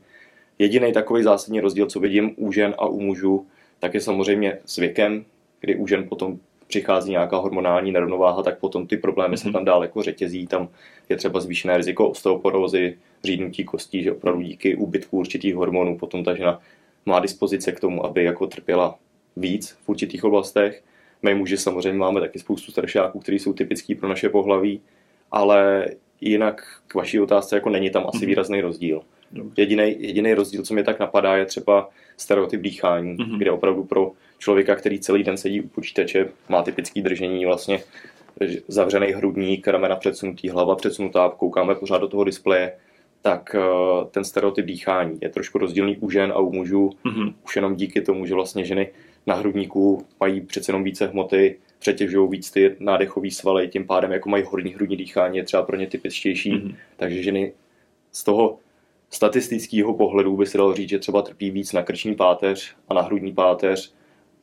Jediný 0.59 0.93
takový 0.93 1.23
zásadní 1.23 1.61
rozdíl, 1.61 1.87
co 1.87 2.01
vidím 2.01 2.35
u 2.37 2.53
žen 2.53 2.75
a 2.79 2.87
u 2.87 3.01
mužů, 3.01 3.47
tak 3.79 3.95
je 3.95 4.01
samozřejmě 4.01 4.59
s 4.65 4.77
věkem, 4.77 5.25
kdy 5.61 5.77
u 5.77 5.87
žen 5.87 6.09
potom 6.09 6.39
přichází 6.67 7.11
nějaká 7.11 7.37
hormonální 7.37 7.93
nerovnováha, 7.93 8.43
tak 8.43 8.59
potom 8.59 8.87
ty 8.87 8.97
problémy 8.97 9.37
se 9.37 9.49
mhm. 9.49 9.53
tam 9.53 9.65
dál 9.65 9.83
jako 9.83 10.03
řetězí. 10.03 10.47
Tam 10.47 10.69
je 11.09 11.17
třeba 11.17 11.41
zvýšené 11.41 11.77
riziko 11.77 12.09
osteoporózy, 12.09 12.99
řídnutí 13.25 13.65
kostí, 13.65 14.03
že 14.03 14.13
opravdu 14.13 14.43
díky 14.43 14.77
úbytku 14.77 15.19
určitých 15.19 15.55
hormonů 15.55 15.99
potom 15.99 16.25
ta 16.25 16.35
žena 16.35 16.61
má 17.07 17.21
dispozice 17.21 17.73
k 17.73 17.81
tomu, 17.81 18.07
aby 18.07 18.25
jako 18.25 18.47
trpěla 18.47 18.99
víc 19.37 19.79
v 19.85 19.89
určitých 19.89 20.25
oblastech. 20.25 20.83
My 21.23 21.35
muži 21.35 21.57
samozřejmě 21.57 21.99
máme 21.99 22.21
taky 22.21 22.39
spoustu 22.39 22.73
staršáků, 22.73 23.21
kteří 23.21 23.39
jsou 23.39 23.53
typický 23.53 23.95
pro 23.95 24.09
naše 24.09 24.29
pohlaví, 24.29 24.81
ale 25.31 25.89
jinak 26.21 26.67
k 26.89 26.95
vaší 26.95 27.21
otázce 27.21 27.57
jako 27.57 27.71
není 27.71 27.91
tam 27.91 28.07
asi 28.07 28.19
mm-hmm. 28.19 28.27
výrazný 28.27 28.61
rozdíl. 28.61 29.03
Jediný, 29.57 29.97
jediný 29.99 30.35
rozdíl, 30.35 30.63
co 30.63 30.75
mě 30.75 30.85
tak 30.85 30.99
napadá, 30.99 31.37
je 31.37 31.47
třeba 31.47 31.91
stereotyp 32.17 32.61
dýchání, 32.61 33.17
mm-hmm. 33.17 33.39
kde 33.39 33.51
opravdu 33.51 33.85
pro 33.85 34.13
člověka, 34.39 34.75
který 34.75 34.99
celý 34.99 35.25
den 35.25 35.37
sedí 35.37 35.61
u 35.61 35.69
počítače, 35.69 36.29
má 36.49 36.63
typický 36.63 37.03
držení 37.03 37.47
vlastně 37.47 37.81
zavřený 38.69 39.07
hrudník, 39.07 39.69
ramena 39.69 39.97
předsunutý, 39.97 40.49
hlava 40.49 40.77
předsunutá, 40.77 41.33
koukáme 41.37 41.75
pořád 41.75 41.99
do 41.99 42.09
toho 42.09 42.25
displeje, 42.25 42.73
tak 43.23 43.57
uh, 43.59 44.05
ten 44.11 44.25
stereotyp 44.25 44.67
dýchání 44.67 45.19
je 45.21 45.29
trošku 45.29 45.59
rozdílný 45.59 45.97
u 45.97 46.11
žen 46.11 46.33
a 46.33 46.39
u 46.39 46.53
mužů, 46.53 46.91
mm-hmm. 47.05 47.35
už 47.45 47.57
jenom 47.57 47.75
díky 47.75 48.01
tomu, 48.01 48.27
že 48.27 48.35
vlastně 48.35 48.65
ženy 48.65 48.89
na 49.27 49.35
hrudníku 49.35 50.07
mají 50.21 50.41
přece 50.41 50.71
jenom 50.71 50.85
více 50.85 51.07
hmoty, 51.07 51.57
přetěžují 51.85 52.31
víc 52.31 52.51
ty 52.51 52.77
nádechové 52.79 53.31
svaly, 53.31 53.69
tím 53.69 53.87
pádem 53.87 54.13
jako 54.13 54.29
mají 54.29 54.45
horní 54.47 54.75
hrudní 54.75 54.97
dýchání, 54.97 55.39
je 55.39 55.45
třeba 55.45 55.63
pro 55.63 55.77
ně 55.77 55.87
typičtější, 55.87 56.53
mm-hmm. 56.53 56.75
takže 56.97 57.23
ženy 57.23 57.53
z 58.13 58.25
toho 58.25 58.59
statistického 59.11 59.95
pohledu 59.95 60.37
by 60.37 60.47
se 60.47 60.59
dalo 60.59 60.75
říct, 60.75 60.89
že 60.89 60.99
třeba 60.99 61.23
trpí 61.23 61.51
víc 61.51 61.73
na 61.73 61.83
krční 61.83 62.15
páteř 62.15 62.75
a 62.89 62.95
na 62.95 63.03
hrudní 63.03 63.33
páteř 63.33 63.95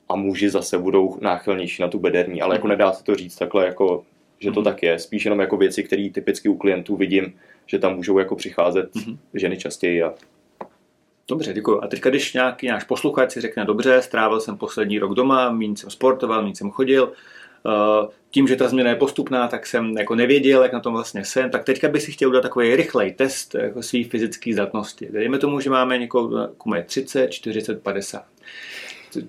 a 0.10 0.16
muži 0.16 0.50
zase 0.50 0.78
budou 0.78 1.18
náchylnější 1.22 1.82
na 1.82 1.88
tu 1.88 2.00
bederní, 2.00 2.42
ale 2.42 2.56
jako 2.56 2.68
mhm. 2.68 2.78
nedá 2.78 2.92
se 2.92 3.04
to 3.04 3.16
říct 3.16 3.36
takhle, 3.36 3.66
jako, 3.66 4.04
že 4.40 4.52
to 4.52 4.62
mm-hmm. 4.62 4.64
tak 4.64 4.84
je. 4.84 5.00
Spíš 5.00 5.26
jenom 5.26 5.40
jako 5.40 5.58
věci, 5.58 5.84
které 5.84 6.10
typicky 6.10 6.50
u 6.50 6.58
klientů 6.58 6.96
vidím, 6.96 7.34
že 7.66 7.80
tam 7.80 7.96
můžou 7.96 8.20
jako 8.20 8.36
přicházet 8.36 8.94
mm-hmm. 8.94 9.18
ženy 9.34 9.58
častěji. 9.58 10.04
A... 10.04 10.14
Dobře, 11.28 11.54
děkuji. 11.54 11.84
A 11.84 11.88
teďka, 11.88 12.10
když 12.10 12.34
nějaký 12.34 12.68
náš 12.68 12.84
posluchač 12.84 13.32
si 13.32 13.42
řekne, 13.42 13.66
dobře, 13.66 14.02
strávil 14.02 14.40
jsem 14.40 14.58
poslední 14.58 15.00
rok 15.00 15.14
doma, 15.14 15.52
méně 15.52 15.78
jsem 15.78 15.90
sportoval, 15.90 16.42
méně 16.42 16.56
jsem 16.56 16.72
chodil, 16.72 17.14
Eh, 17.66 18.08
tím, 18.32 18.48
že 18.48 18.56
ta 18.56 18.68
změna 18.68 18.90
je 18.90 18.96
postupná, 18.96 19.48
tak 19.48 19.68
jsem 19.68 19.98
jako 19.98 20.16
nevěděl, 20.16 20.64
jak 20.64 20.74
na 20.74 20.80
tom 20.80 20.94
vlastně 20.94 21.26
jsem, 21.26 21.50
tak 21.50 21.64
teďka 21.64 21.88
bych 21.88 22.02
si 22.02 22.12
chtěl 22.12 22.30
udělat 22.30 22.42
takový 22.42 22.76
rychlej 22.76 23.14
test 23.14 23.56
jako 23.56 23.84
svý 23.84 24.04
fyzické 24.04 24.54
zdatnosti. 24.54 25.08
Dejme 25.12 25.38
tomu, 25.38 25.60
že 25.60 25.70
máme 25.70 25.98
někoho, 25.98 26.48
komu 26.58 26.76
je 26.76 26.84
30, 26.84 27.28
40, 27.28 27.84
50. 27.84 28.26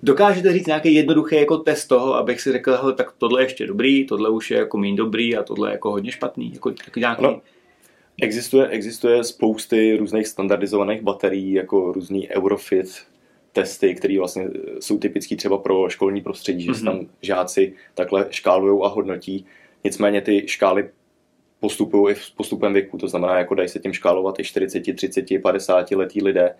Dokážete 0.03 0.53
říct 0.53 0.67
nějaký 0.67 0.93
jednoduchý 0.93 1.35
jako 1.35 1.57
test 1.57 1.87
toho, 1.87 2.15
abych 2.15 2.41
si 2.41 2.51
řekl, 2.51 2.93
tak 2.93 3.11
tohle 3.17 3.41
je 3.41 3.45
ještě 3.45 3.67
dobrý, 3.67 4.05
tohle 4.05 4.29
už 4.29 4.51
je 4.51 4.57
jako 4.57 4.77
méně 4.77 4.97
dobrý 4.97 5.37
a 5.37 5.43
tohle 5.43 5.69
je 5.69 5.71
jako 5.71 5.91
hodně 5.91 6.11
špatný. 6.11 6.51
Jako, 6.53 6.69
jako 6.69 6.99
nějaký... 6.99 7.23
no, 7.23 7.41
existuje, 8.21 8.67
existuje 8.67 9.23
spousty 9.23 9.97
různých 9.97 10.27
standardizovaných 10.27 11.01
baterií, 11.01 11.53
jako 11.53 11.91
různý 11.91 12.29
Eurofit, 12.29 12.87
testy, 13.51 13.95
které 13.95 14.19
vlastně 14.19 14.47
jsou 14.79 14.97
typické 14.97 15.35
třeba 15.35 15.57
pro 15.57 15.89
školní 15.89 16.21
prostředí, 16.21 16.69
mm-hmm. 16.69 16.73
že 16.73 16.79
se 16.79 16.85
tam 16.85 17.07
žáci 17.21 17.73
takhle 17.93 18.27
škálují 18.29 18.81
a 18.83 18.87
hodnotí. 18.87 19.45
Nicméně 19.83 20.21
ty 20.21 20.43
škály 20.47 20.89
postupují 21.59 22.13
i 22.13 22.15
s 22.15 22.29
postupem 22.29 22.73
věku, 22.73 22.97
to 22.97 23.07
znamená, 23.07 23.37
jako 23.37 23.55
dají 23.55 23.69
se 23.69 23.79
tím 23.79 23.93
škálovat 23.93 24.39
i 24.39 24.43
40, 24.43 24.95
30, 24.95 25.25
50 25.41 25.91
letí 25.91 26.23
lidé. 26.23 26.55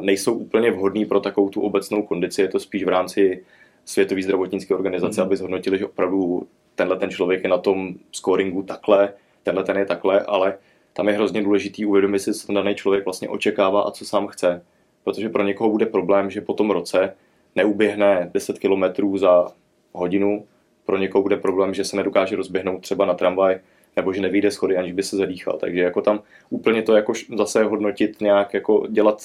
Nejsou 0.00 0.34
úplně 0.34 0.70
vhodný 0.70 1.04
pro 1.04 1.20
takovou 1.20 1.48
tu 1.48 1.60
obecnou 1.60 2.02
kondici, 2.02 2.42
je 2.42 2.48
to 2.48 2.60
spíš 2.60 2.84
v 2.84 2.88
rámci 2.88 3.44
Světové 3.84 4.22
zdravotnické 4.22 4.74
organizace, 4.74 5.20
mm-hmm. 5.20 5.24
aby 5.24 5.36
zhodnotili, 5.36 5.78
že 5.78 5.86
opravdu 5.86 6.46
tenhle 6.74 6.96
ten 6.96 7.10
člověk 7.10 7.42
je 7.42 7.50
na 7.50 7.58
tom 7.58 7.94
scoringu 8.12 8.62
takhle, 8.62 9.12
tenhle 9.44 9.64
ten 9.64 9.76
je 9.76 9.86
takhle, 9.86 10.20
ale 10.20 10.58
tam 10.92 11.08
je 11.08 11.14
hrozně 11.14 11.42
důležitý 11.42 11.86
uvědomit 11.86 12.18
si, 12.18 12.34
co 12.34 12.46
ten 12.46 12.54
daný 12.54 12.74
člověk 12.74 13.04
vlastně 13.04 13.28
očekává 13.28 13.82
a 13.82 13.90
co 13.90 14.04
sám 14.04 14.26
chce 14.26 14.62
protože 15.04 15.28
pro 15.28 15.42
někoho 15.42 15.70
bude 15.70 15.86
problém, 15.86 16.30
že 16.30 16.40
po 16.40 16.54
tom 16.54 16.70
roce 16.70 17.14
neuběhne 17.56 18.30
10 18.34 18.58
km 18.58 19.16
za 19.18 19.46
hodinu, 19.92 20.46
pro 20.86 20.98
někoho 20.98 21.22
bude 21.22 21.36
problém, 21.36 21.74
že 21.74 21.84
se 21.84 21.96
nedokáže 21.96 22.36
rozběhnout 22.36 22.82
třeba 22.82 23.06
na 23.06 23.14
tramvaj, 23.14 23.58
nebo 23.96 24.12
že 24.12 24.20
nevyjde 24.20 24.50
schody, 24.50 24.76
aniž 24.76 24.92
by 24.92 25.02
se 25.02 25.16
zadýchal. 25.16 25.58
Takže 25.58 25.80
jako 25.80 26.02
tam 26.02 26.22
úplně 26.50 26.82
to 26.82 26.96
jako 26.96 27.12
zase 27.36 27.64
hodnotit 27.64 28.20
nějak, 28.20 28.54
jako 28.54 28.86
dělat 28.90 29.22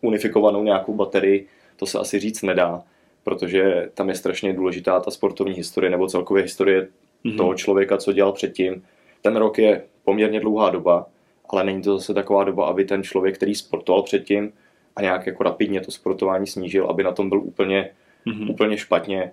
unifikovanou 0.00 0.62
nějakou 0.62 0.94
baterii, 0.94 1.46
to 1.76 1.86
se 1.86 1.98
asi 1.98 2.18
říct 2.18 2.42
nedá, 2.42 2.82
protože 3.24 3.90
tam 3.94 4.08
je 4.08 4.14
strašně 4.14 4.52
důležitá 4.52 5.00
ta 5.00 5.10
sportovní 5.10 5.54
historie 5.54 5.90
nebo 5.90 6.06
celkově 6.06 6.42
historie 6.42 6.88
mm-hmm. 7.24 7.36
toho 7.36 7.54
člověka, 7.54 7.96
co 7.96 8.12
dělal 8.12 8.32
předtím. 8.32 8.82
Ten 9.22 9.36
rok 9.36 9.58
je 9.58 9.84
poměrně 10.04 10.40
dlouhá 10.40 10.70
doba, 10.70 11.06
ale 11.48 11.64
není 11.64 11.82
to 11.82 11.98
zase 11.98 12.14
taková 12.14 12.44
doba, 12.44 12.66
aby 12.66 12.84
ten 12.84 13.02
člověk, 13.02 13.36
který 13.36 13.54
sportoval 13.54 14.02
předtím, 14.02 14.52
a 14.96 15.02
nějak 15.02 15.26
jako 15.26 15.42
rapidně 15.42 15.80
to 15.80 15.90
sportování 15.90 16.46
snížil, 16.46 16.86
aby 16.86 17.02
na 17.02 17.12
tom 17.12 17.28
byl 17.28 17.40
úplně, 17.40 17.90
mm-hmm. 18.26 18.50
úplně 18.50 18.78
špatně. 18.78 19.32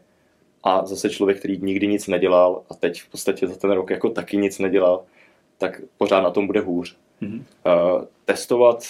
A 0.64 0.86
zase 0.86 1.10
člověk, 1.10 1.40
který 1.40 1.58
nikdy 1.62 1.88
nic 1.88 2.08
nedělal 2.08 2.64
a 2.70 2.74
teď 2.74 3.02
v 3.02 3.10
podstatě 3.10 3.48
za 3.48 3.56
ten 3.56 3.72
rok 3.72 3.90
jako 3.90 4.10
taky 4.10 4.38
nic 4.38 4.60
nedělal, 4.60 5.04
tak 5.58 5.82
pořád 5.98 6.22
na 6.22 6.32
tom 6.32 6.48
bude 6.48 6.60
hůř. 6.60 6.98
Mm-hmm. 7.22 7.42
Uh, 7.98 8.04
testovat, 8.26 8.84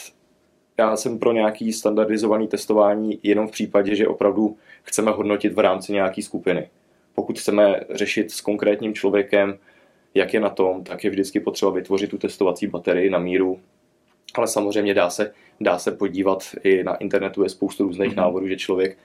já 0.77 0.95
jsem 0.95 1.19
pro 1.19 1.31
nějaký 1.31 1.73
standardizovaný 1.73 2.47
testování 2.47 3.19
jenom 3.23 3.47
v 3.47 3.51
případě, 3.51 3.95
že 3.95 4.07
opravdu 4.07 4.57
chceme 4.83 5.11
hodnotit 5.11 5.53
v 5.53 5.59
rámci 5.59 5.93
nějaké 5.93 6.21
skupiny. 6.21 6.69
Pokud 7.15 7.39
chceme 7.39 7.79
řešit 7.89 8.31
s 8.31 8.41
konkrétním 8.41 8.93
člověkem, 8.93 9.57
jak 10.13 10.33
je 10.33 10.39
na 10.39 10.49
tom, 10.49 10.83
tak 10.83 11.03
je 11.03 11.09
vždycky 11.09 11.39
potřeba 11.39 11.71
vytvořit 11.71 12.09
tu 12.09 12.17
testovací 12.17 12.67
baterii 12.67 13.09
na 13.09 13.19
míru 13.19 13.59
ale 14.35 14.47
samozřejmě 14.47 14.93
dá 14.93 15.09
se, 15.09 15.33
dá 15.61 15.79
se 15.79 15.91
podívat 15.91 16.43
i 16.63 16.83
na 16.83 16.95
internetu, 16.95 17.43
je 17.43 17.49
spoustu 17.49 17.83
různých 17.83 18.11
mm-hmm. 18.11 18.17
návodů, 18.17 18.47
že 18.47 18.55
člověk 18.55 18.97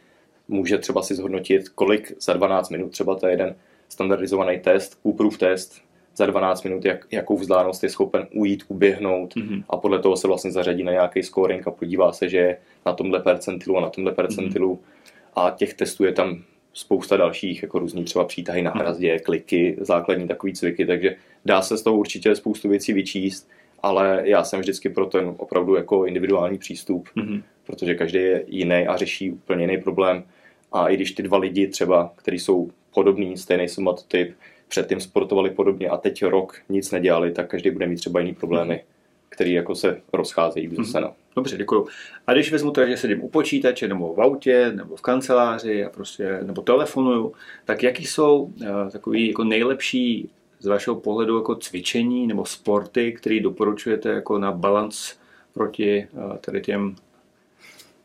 může 0.49 0.79
třeba 0.79 1.03
si 1.03 1.15
zhodnotit, 1.15 1.69
kolik 1.69 2.23
za 2.23 2.33
12 2.33 2.71
minut, 2.71 2.89
třeba 2.89 3.15
to 3.15 3.27
je 3.27 3.33
jeden 3.33 3.55
standardizovaný 3.89 4.59
test, 4.59 4.99
Cooperův 5.03 5.39
test, 5.39 5.83
za 6.17 6.27
12 6.27 6.63
minut, 6.63 6.85
jak, 6.85 7.07
jakou 7.11 7.37
vzdálenost 7.37 7.83
je 7.83 7.89
schopen 7.89 8.27
ujít, 8.35 8.65
uběhnout 8.69 9.35
mm-hmm. 9.35 9.65
a 9.69 9.77
podle 9.77 9.99
toho 9.99 10.17
se 10.17 10.29
vlastně 10.29 10.53
zařadí 10.53 10.83
na 10.83 10.93
nějaký 10.93 11.23
scoring 11.23 11.69
a 11.69 11.71
podívá 11.71 12.13
se, 12.13 12.29
že 12.29 12.39
je 12.39 12.59
na 12.87 12.93
tomhle 12.93 13.21
percentilu 13.21 13.77
a 13.77 13.81
na 13.81 13.91
tomhle 13.91 14.13
percentilu 14.13 14.75
mm-hmm. 14.75 15.47
a 15.47 15.51
těch 15.51 15.75
testů 15.75 16.05
je 16.05 16.13
tam 16.13 16.43
spousta 16.75 17.17
dalších, 17.17 17.63
jako 17.63 17.79
různý 17.79 18.05
třeba 18.05 18.25
přítahy 18.25 18.63
na 18.63 18.71
hrazdě, 18.71 19.19
kliky, 19.19 19.77
základní 19.81 20.29
takový 20.29 20.53
cviky, 20.53 20.87
takže 20.87 21.17
dá 21.45 21.63
se 21.63 21.77
z 21.77 21.83
toho 21.83 21.97
určitě 21.97 22.35
spoustu 22.35 22.69
věcí 22.69 22.93
vyčíst, 22.93 23.51
ale 23.83 24.23
já 24.25 24.45
jsem 24.45 24.61
vždycky 24.61 24.89
pro 24.89 25.07
ten 25.07 25.35
opravdu 25.37 25.77
jako 25.77 26.07
individuální 26.07 26.59
přístup, 26.59 27.09
mm-hmm. 27.17 27.43
protože 27.67 27.95
každý 27.95 28.19
je 28.19 28.45
jiný 28.47 28.87
a 28.87 28.97
řeší 28.97 29.31
úplně 29.31 29.63
jiný 29.63 29.79
problém. 29.79 30.25
A 30.73 30.89
i 30.89 30.97
když 30.97 31.13
ty 31.13 31.23
dva 31.23 31.39
lidi 31.39 31.67
třeba, 31.67 32.13
kteří 32.17 32.39
jsou 32.39 32.71
podobný, 32.95 33.37
stejný 33.37 33.69
somatotyp, 33.69 34.35
předtím 34.69 35.01
sportovali 35.01 35.51
podobně 35.51 35.89
a 35.89 35.97
teď 35.97 36.23
rok 36.23 36.57
nic 36.69 36.91
nedělali, 36.91 37.33
tak 37.33 37.51
každý 37.51 37.71
bude 37.71 37.87
mít 37.87 37.97
třeba 37.97 38.21
jiný 38.21 38.35
problémy, 38.35 38.85
které 39.29 39.51
jako 39.51 39.75
se 39.75 40.01
rozcházejí 40.13 40.67
v 40.67 40.75
zase. 40.75 41.01
No. 41.01 41.15
Dobře, 41.37 41.57
děkuju. 41.57 41.87
A 42.27 42.33
když 42.33 42.53
vezmu 42.53 42.71
to, 42.71 42.87
že 42.87 42.97
sedím 42.97 43.23
u 43.23 43.29
počítače, 43.29 43.89
nebo 43.89 44.15
v 44.15 44.21
autě, 44.21 44.73
nebo 44.73 44.97
v 44.97 45.03
kanceláři, 45.03 45.85
a 45.85 45.91
prostě, 45.91 46.39
nebo 46.43 46.63
telefonuju, 46.63 47.33
tak 47.65 47.83
jaký 47.83 48.07
jsou 48.07 48.43
uh, 48.43 48.91
takový 48.93 49.29
jako 49.29 49.45
nejlepší 49.45 50.31
z 50.59 50.67
vašeho 50.67 51.01
pohledu 51.01 51.37
jako 51.37 51.55
cvičení 51.55 52.27
nebo 52.27 52.45
sporty, 52.45 53.13
které 53.13 53.41
doporučujete 53.41 54.09
jako 54.09 54.39
na 54.39 54.53
balans 54.53 55.15
proti 55.55 56.09
uh, 56.13 56.37
tady 56.37 56.61
těm 56.61 56.97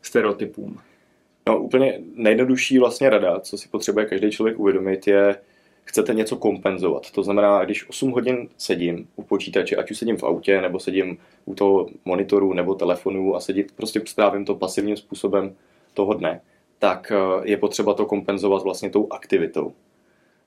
stereotypům? 0.02 0.78
No 1.48 1.62
úplně 1.62 2.00
nejjednodušší 2.14 2.78
vlastně 2.78 3.10
rada, 3.10 3.40
co 3.40 3.58
si 3.58 3.68
potřebuje 3.68 4.06
každý 4.06 4.30
člověk 4.30 4.58
uvědomit, 4.58 5.06
je 5.06 5.36
chcete 5.88 6.14
něco 6.14 6.36
kompenzovat. 6.36 7.10
To 7.10 7.22
znamená, 7.22 7.64
když 7.64 7.88
8 7.88 8.10
hodin 8.10 8.48
sedím 8.58 9.08
u 9.16 9.22
počítače, 9.22 9.76
ať 9.76 9.90
už 9.90 9.98
sedím 9.98 10.16
v 10.16 10.22
autě, 10.22 10.60
nebo 10.60 10.80
sedím 10.80 11.18
u 11.44 11.54
toho 11.54 11.86
monitoru 12.04 12.52
nebo 12.52 12.74
telefonu 12.74 13.36
a 13.36 13.40
sedím, 13.40 13.64
prostě 13.76 14.02
strávím 14.04 14.44
to 14.44 14.54
pasivním 14.54 14.96
způsobem 14.96 15.54
toho 15.94 16.14
dne, 16.14 16.40
tak 16.78 17.12
eh, 17.12 17.40
je 17.42 17.56
potřeba 17.56 17.94
to 17.94 18.06
kompenzovat 18.06 18.62
vlastně 18.62 18.90
tou 18.90 19.06
aktivitou. 19.10 19.72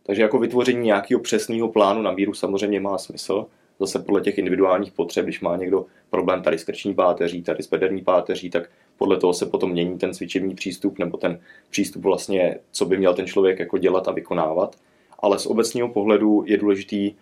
Takže 0.04 0.22
jako 0.22 0.40
vytvoření 0.40 0.86
nějakého 0.86 1.22
přesného 1.22 1.68
plánu 1.68 2.02
na 2.02 2.12
míru 2.12 2.34
samozřejmě 2.34 2.80
má 2.80 2.98
smysl, 2.98 3.46
zase 3.80 4.00
podle 4.00 4.22
těch 4.22 4.38
individuálních 4.38 4.92
potřeb, 4.92 5.26
když 5.26 5.42
má 5.42 5.58
někdo 5.58 5.86
problém 6.10 6.42
tady 6.42 6.58
s 6.58 6.64
krční 6.64 6.94
páteří, 6.94 7.44
tady 7.44 7.64
s 7.64 7.70
bederní 7.70 8.02
páteří, 8.02 8.50
tak 8.50 8.70
podle 8.98 9.18
toho 9.18 9.34
se 9.34 9.46
potom 9.46 9.72
mění 9.72 9.98
ten 9.98 10.14
cvičební 10.14 10.56
přístup 10.56 11.00
nebo 11.00 11.18
ten 11.18 11.40
přístup 11.70 12.04
vlastně, 12.04 12.58
co 12.72 12.86
by 12.86 12.98
měl 12.98 13.14
ten 13.14 13.28
člověk 13.28 13.60
jako 13.60 13.78
dělat 13.78 14.08
a 14.08 14.12
vykonávat 14.12 14.76
ale 15.22 15.40
z 15.40 15.46
obecného 15.46 15.90
pohledu 15.90 16.44
je 16.48 16.58
důležitý 16.58 17.14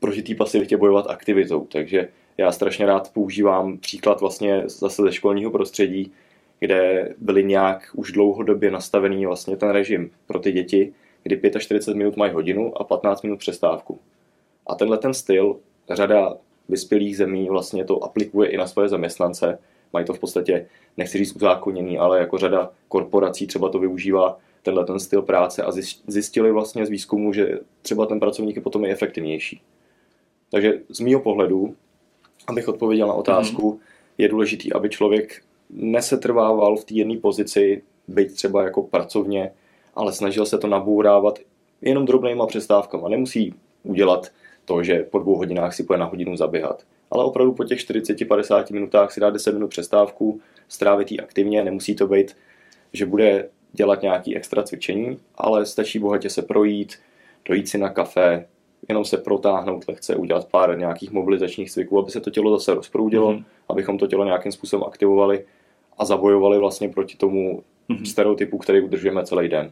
proti 0.00 0.22
té 0.22 0.34
pasivitě 0.34 0.76
bojovat 0.76 1.06
aktivitou. 1.10 1.66
Takže 1.72 2.08
já 2.38 2.52
strašně 2.52 2.86
rád 2.86 3.12
používám 3.12 3.78
příklad 3.78 4.20
vlastně 4.20 4.62
zase 4.66 5.02
ze 5.02 5.12
školního 5.12 5.50
prostředí, 5.50 6.12
kde 6.60 7.14
byly 7.18 7.44
nějak 7.44 7.90
už 7.94 8.12
dlouhodobě 8.12 8.70
nastavený 8.70 9.26
vlastně 9.26 9.56
ten 9.56 9.70
režim 9.70 10.10
pro 10.26 10.38
ty 10.38 10.52
děti, 10.52 10.92
kdy 11.22 11.40
45 11.58 11.96
minut 11.96 12.16
mají 12.16 12.32
hodinu 12.32 12.80
a 12.80 12.84
15 12.84 13.22
minut 13.22 13.38
přestávku. 13.38 13.98
A 14.66 14.74
tenhle 14.74 14.98
ten 14.98 15.14
styl 15.14 15.56
řada 15.90 16.36
vyspělých 16.68 17.16
zemí 17.16 17.48
vlastně 17.48 17.84
to 17.84 18.04
aplikuje 18.04 18.50
i 18.50 18.56
na 18.56 18.66
svoje 18.66 18.88
zaměstnance. 18.88 19.58
Mají 19.92 20.06
to 20.06 20.14
v 20.14 20.18
podstatě, 20.18 20.66
nechci 20.96 21.18
říct 21.18 21.36
uzákoněný, 21.36 21.98
ale 21.98 22.18
jako 22.18 22.38
řada 22.38 22.70
korporací 22.88 23.46
třeba 23.46 23.68
to 23.68 23.78
využívá 23.78 24.38
tenhle 24.62 24.84
ten 24.84 24.98
styl 24.98 25.22
práce 25.22 25.62
a 25.62 25.70
zjistili 26.06 26.52
vlastně 26.52 26.86
z 26.86 26.90
výzkumu, 26.90 27.32
že 27.32 27.58
třeba 27.82 28.06
ten 28.06 28.20
pracovník 28.20 28.56
je 28.56 28.62
potom 28.62 28.84
i 28.84 28.90
efektivnější. 28.90 29.62
Takže 30.50 30.80
z 30.88 31.00
mýho 31.00 31.20
pohledu, 31.20 31.74
abych 32.46 32.68
odpověděl 32.68 33.06
na 33.06 33.14
otázku, 33.14 33.72
mm-hmm. 33.72 34.12
je 34.18 34.28
důležitý, 34.28 34.72
aby 34.72 34.88
člověk 34.88 35.42
nesetrvával 35.70 36.76
v 36.76 36.84
té 36.84 36.94
jedné 36.94 37.16
pozici, 37.16 37.82
byť 38.08 38.34
třeba 38.34 38.62
jako 38.62 38.82
pracovně, 38.82 39.52
ale 39.94 40.12
snažil 40.12 40.46
se 40.46 40.58
to 40.58 40.66
nabourávat 40.66 41.38
jenom 41.82 42.06
drobnýma 42.06 42.46
přestávkama. 42.46 43.08
Nemusí 43.08 43.54
udělat 43.82 44.32
to, 44.64 44.82
že 44.82 44.98
po 45.10 45.18
dvou 45.18 45.36
hodinách 45.36 45.74
si 45.74 45.82
půjde 45.82 45.98
na 45.98 46.06
hodinu 46.06 46.36
zaběhat. 46.36 46.82
Ale 47.10 47.24
opravdu 47.24 47.52
po 47.52 47.64
těch 47.64 47.78
40-50 47.78 48.72
minutách 48.72 49.12
si 49.12 49.20
dá 49.20 49.30
10 49.30 49.52
minut 49.52 49.68
přestávku, 49.68 50.40
strávit 50.68 51.12
ji 51.12 51.20
aktivně, 51.20 51.64
nemusí 51.64 51.94
to 51.94 52.06
být, 52.06 52.36
že 52.92 53.06
bude 53.06 53.48
dělat 53.72 54.02
nějaký 54.02 54.36
extra 54.36 54.62
cvičení, 54.62 55.18
ale 55.34 55.66
stačí 55.66 55.98
bohatě 55.98 56.30
se 56.30 56.42
projít, 56.42 56.98
dojít 57.44 57.68
si 57.68 57.78
na 57.78 57.88
kafe, 57.88 58.46
jenom 58.88 59.04
se 59.04 59.16
protáhnout 59.16 59.88
lehce, 59.88 60.16
udělat 60.16 60.48
pár 60.48 60.78
nějakých 60.78 61.10
mobilizačních 61.10 61.70
cviků, 61.70 61.98
aby 61.98 62.10
se 62.10 62.20
to 62.20 62.30
tělo 62.30 62.58
zase 62.58 62.74
rozproudilo, 62.74 63.32
mm-hmm. 63.32 63.44
abychom 63.68 63.98
to 63.98 64.06
tělo 64.06 64.24
nějakým 64.24 64.52
způsobem 64.52 64.84
aktivovali 64.84 65.44
a 65.98 66.04
zabojovali 66.04 66.58
vlastně 66.58 66.88
proti 66.88 67.16
tomu 67.16 67.62
mm-hmm. 67.90 68.04
stereotypu, 68.04 68.58
který 68.58 68.80
udržujeme 68.80 69.24
celý 69.24 69.48
den. 69.48 69.70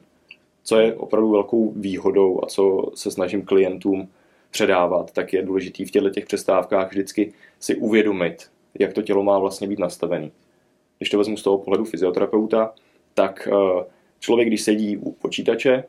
Co 0.64 0.78
je 0.78 0.94
opravdu 0.94 1.30
velkou 1.30 1.72
výhodou 1.72 2.40
a 2.44 2.46
co 2.46 2.90
se 2.94 3.10
snažím 3.10 3.42
klientům 3.42 4.08
předávat, 4.50 5.12
tak 5.12 5.32
je 5.32 5.42
důležitý 5.42 5.84
v 5.84 5.90
těchto 5.90 6.10
těch 6.10 6.26
přestávkách 6.26 6.90
vždycky 6.90 7.32
si 7.60 7.76
uvědomit, 7.76 8.50
jak 8.78 8.92
to 8.92 9.02
tělo 9.02 9.22
má 9.22 9.38
vlastně 9.38 9.68
být 9.68 9.78
nastavený. 9.78 10.32
Když 10.98 11.10
to 11.10 11.18
vezmu 11.18 11.36
z 11.36 11.42
toho 11.42 11.58
pohledu 11.58 11.84
fyzioterapeuta, 11.84 12.74
tak 13.16 13.48
eh, 13.52 13.84
člověk, 14.20 14.48
když 14.48 14.62
sedí 14.62 14.96
u 14.96 15.12
počítače 15.12 15.84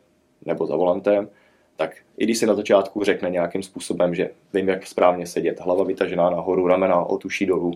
nebo 0.46 0.68
za 0.68 0.76
volantem, 0.76 1.30
tak 1.76 1.96
i 2.18 2.24
když 2.24 2.38
si 2.38 2.46
na 2.46 2.54
začátku 2.54 3.04
řekne 3.04 3.30
nějakým 3.30 3.64
způsobem, 3.64 4.16
že 4.16 4.30
vím, 4.54 4.68
jak 4.70 4.88
správně 4.88 5.28
sedět, 5.28 5.60
hlava 5.60 5.84
vytažená 5.84 6.30
nahoru, 6.30 6.68
ramena 6.68 7.06
otuší 7.06 7.46
dolů, 7.46 7.74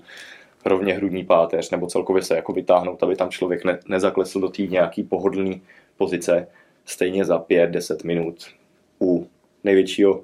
rovně 0.66 0.94
hrudní 0.94 1.24
páteř, 1.26 1.72
nebo 1.72 1.88
celkově 1.88 2.24
se 2.24 2.36
jako 2.36 2.54
vytáhnout, 2.54 3.04
aby 3.04 3.16
tam 3.16 3.30
člověk 3.30 3.66
ne, 3.66 3.80
nezaklesl 3.88 4.40
do 4.40 4.50
té 4.50 4.62
nějaký 4.62 5.04
pohodlné 5.04 5.60
pozice, 5.98 6.48
stejně 6.86 7.26
za 7.26 7.40
5-10 7.40 8.06
minut 8.06 8.46
u 9.02 9.28
největšího 9.64 10.24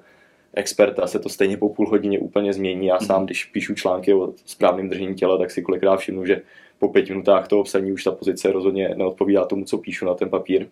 experta 0.54 1.06
se 1.06 1.18
to 1.18 1.28
stejně 1.28 1.56
po 1.56 1.68
půl 1.68 1.88
hodině 1.88 2.18
úplně 2.18 2.52
změní. 2.52 2.86
Já 2.86 2.98
sám, 2.98 3.24
když 3.24 3.44
píšu 3.44 3.74
články 3.74 4.14
o 4.14 4.32
správném 4.44 4.88
držení 4.88 5.14
těla, 5.14 5.38
tak 5.38 5.50
si 5.50 5.62
kolikrát 5.62 5.96
všimnu, 5.96 6.26
že 6.26 6.42
po 6.78 6.88
pěti 6.88 7.12
minutách 7.12 7.48
toho 7.48 7.64
psaní 7.64 7.92
už 7.92 8.04
ta 8.04 8.12
pozice 8.12 8.52
rozhodně 8.52 8.94
neodpovídá 8.96 9.44
tomu, 9.44 9.64
co 9.64 9.78
píšu 9.78 10.06
na 10.06 10.14
ten 10.14 10.30
papír. 10.30 10.66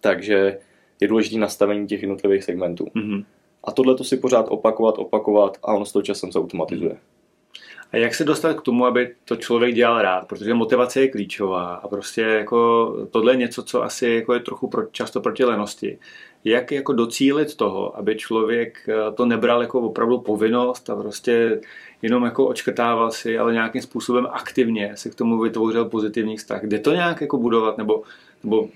Takže 0.00 0.58
je 1.00 1.08
důležité 1.08 1.38
nastavení 1.38 1.86
těch 1.86 2.02
jednotlivých 2.02 2.44
segmentů. 2.44 2.84
Mm-hmm. 2.84 3.24
A 3.64 3.72
tohle 3.72 3.94
to 3.94 4.04
si 4.04 4.16
pořád 4.16 4.46
opakovat, 4.48 4.98
opakovat 4.98 5.58
a 5.62 5.74
ono 5.74 5.84
s 5.84 5.92
toho 5.92 6.02
časem 6.02 6.32
se 6.32 6.38
automatizuje. 6.38 6.96
A 7.92 7.96
jak 7.96 8.14
se 8.14 8.24
dostat 8.24 8.54
k 8.54 8.62
tomu, 8.62 8.86
aby 8.86 9.14
to 9.24 9.36
člověk 9.36 9.74
dělal 9.74 10.02
rád? 10.02 10.28
Protože 10.28 10.54
motivace 10.54 11.00
je 11.00 11.08
klíčová 11.08 11.74
a 11.74 11.88
prostě 11.88 12.22
jako 12.22 12.92
tohle 13.10 13.32
je 13.32 13.36
něco, 13.36 13.62
co 13.62 13.82
asi 13.82 14.08
jako 14.08 14.34
je 14.34 14.40
trochu 14.40 14.68
pro, 14.68 14.86
často 14.86 15.20
proti 15.20 15.44
lenosti. 15.44 15.98
Jak 16.46 16.72
jako 16.72 16.92
docílit 16.92 17.56
toho, 17.56 17.98
aby 17.98 18.16
člověk 18.16 18.88
eh, 18.88 19.12
to 19.12 19.26
nebral 19.26 19.62
jako 19.62 19.80
opravdu 19.80 20.18
povinnost 20.18 20.90
a 20.90 20.96
prostě 20.96 21.60
jenom 22.02 22.24
jako 22.24 22.46
očkrtával 22.46 23.10
si, 23.10 23.38
ale 23.38 23.52
nějakým 23.52 23.82
způsobem 23.82 24.26
aktivně 24.30 24.92
se 24.94 25.10
k 25.10 25.14
tomu 25.14 25.38
vytvořil 25.38 25.84
pozitivní 25.84 26.36
vztah. 26.36 26.64
Jde 26.64 26.78
to 26.78 26.92
nějak 26.92 27.20
jako 27.20 27.38
budovat? 27.38 27.78
Nebo, 27.78 28.02
nebo... 28.44 28.68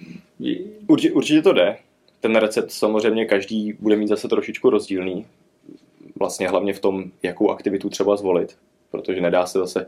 Určitě, 0.87 1.13
určitě 1.13 1.43
to 1.43 1.53
jde. 1.53 1.77
Ten 2.21 2.37
recept 2.37 2.71
samozřejmě 2.71 3.25
každý 3.25 3.73
bude 3.81 3.97
mít 3.97 4.09
zase 4.09 4.29
trošičku 4.29 4.71
rozdílný. 4.71 5.27
Vlastně 6.19 6.49
hlavně 6.49 6.73
v 6.73 6.81
tom, 6.81 7.05
jakou 7.23 7.51
aktivitu 7.51 7.89
třeba 7.89 8.17
zvolit. 8.17 8.57
Protože 8.91 9.21
nedá 9.21 9.47
se 9.47 9.59
zase 9.59 9.87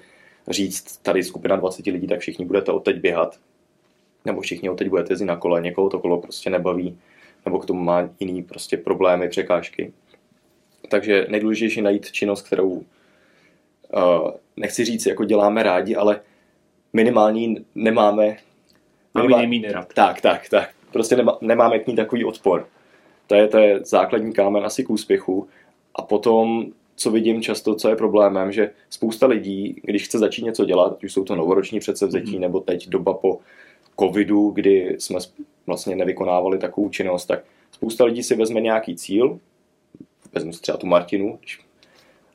říct, 0.49 0.97
tady 0.97 1.23
skupina 1.23 1.57
20 1.57 1.87
lidí, 1.87 2.07
tak 2.07 2.21
všichni 2.21 2.45
budete 2.45 2.73
odteď 2.73 3.01
běhat. 3.01 3.39
Nebo 4.25 4.41
všichni 4.41 4.71
odteď 4.71 4.89
budete 4.89 5.13
jezdit 5.13 5.27
na 5.27 5.37
kole, 5.37 5.61
někoho 5.61 5.89
to 5.89 5.99
kolo 5.99 6.21
prostě 6.21 6.51
nebaví, 6.51 6.99
nebo 7.45 7.59
k 7.59 7.67
tomu 7.67 7.83
má 7.83 8.09
jiný 8.21 8.43
prostě 8.43 8.77
problémy, 8.77 9.29
překážky. 9.29 9.93
Takže 10.89 11.27
nejdůležitější 11.29 11.79
je 11.79 11.85
najít 11.85 12.13
činnost, 12.13 12.43
kterou 12.43 12.69
uh, 12.69 12.83
nechci 14.57 14.85
říct, 14.85 15.07
jako 15.07 15.25
děláme 15.25 15.63
rádi, 15.63 15.97
ale 15.97 16.21
minimální 16.93 17.65
nemáme. 17.75 18.37
Máme 19.15 19.47
minimál, 19.47 19.73
rád. 19.73 19.95
Tak, 19.95 20.21
tak, 20.21 20.49
tak. 20.49 20.71
Prostě 20.93 21.17
nemá, 21.17 21.39
nemáme 21.41 21.79
k 21.79 21.87
ní 21.87 21.97
takový 21.97 22.25
odpor. 22.25 22.67
To 23.27 23.35
je, 23.35 23.49
to 23.49 23.59
je 23.59 23.81
základní 23.85 24.33
kámen 24.33 24.65
asi 24.65 24.85
k 24.85 24.91
úspěchu. 24.91 25.49
A 25.95 26.03
potom, 26.03 26.67
co 26.97 27.11
vidím 27.11 27.43
často, 27.43 27.75
co 27.75 27.89
je 27.89 27.97
problémem, 27.97 28.53
že 28.53 28.71
spousta 28.91 29.27
lidí, 29.27 29.81
když 29.85 30.05
chce 30.05 30.19
začít 30.19 30.45
něco 30.45 30.65
dělat, 30.65 30.93
ať 30.93 31.05
už 31.05 31.13
jsou 31.13 31.25
to 31.25 31.37
novoroční 31.37 31.81
předsevzetí, 31.81 32.37
mm-hmm. 32.37 32.41
nebo 32.41 32.61
teď 32.61 32.89
doba 32.89 33.15
po 33.15 33.39
covidu, 34.01 34.51
kdy 34.51 34.97
jsme 34.99 35.19
vlastně 35.67 35.97
nevykonávali 35.97 36.59
takovou 36.59 36.89
činnost, 36.89 37.27
tak 37.27 37.45
spousta 37.73 38.05
lidí 38.05 38.23
si 38.23 38.37
vezme 38.37 38.61
nějaký 38.61 38.97
cíl, 38.97 39.39
vezmu 40.33 40.53
si 40.53 40.61
třeba 40.61 40.79
tu 40.79 40.87
Martinu, 40.87 41.39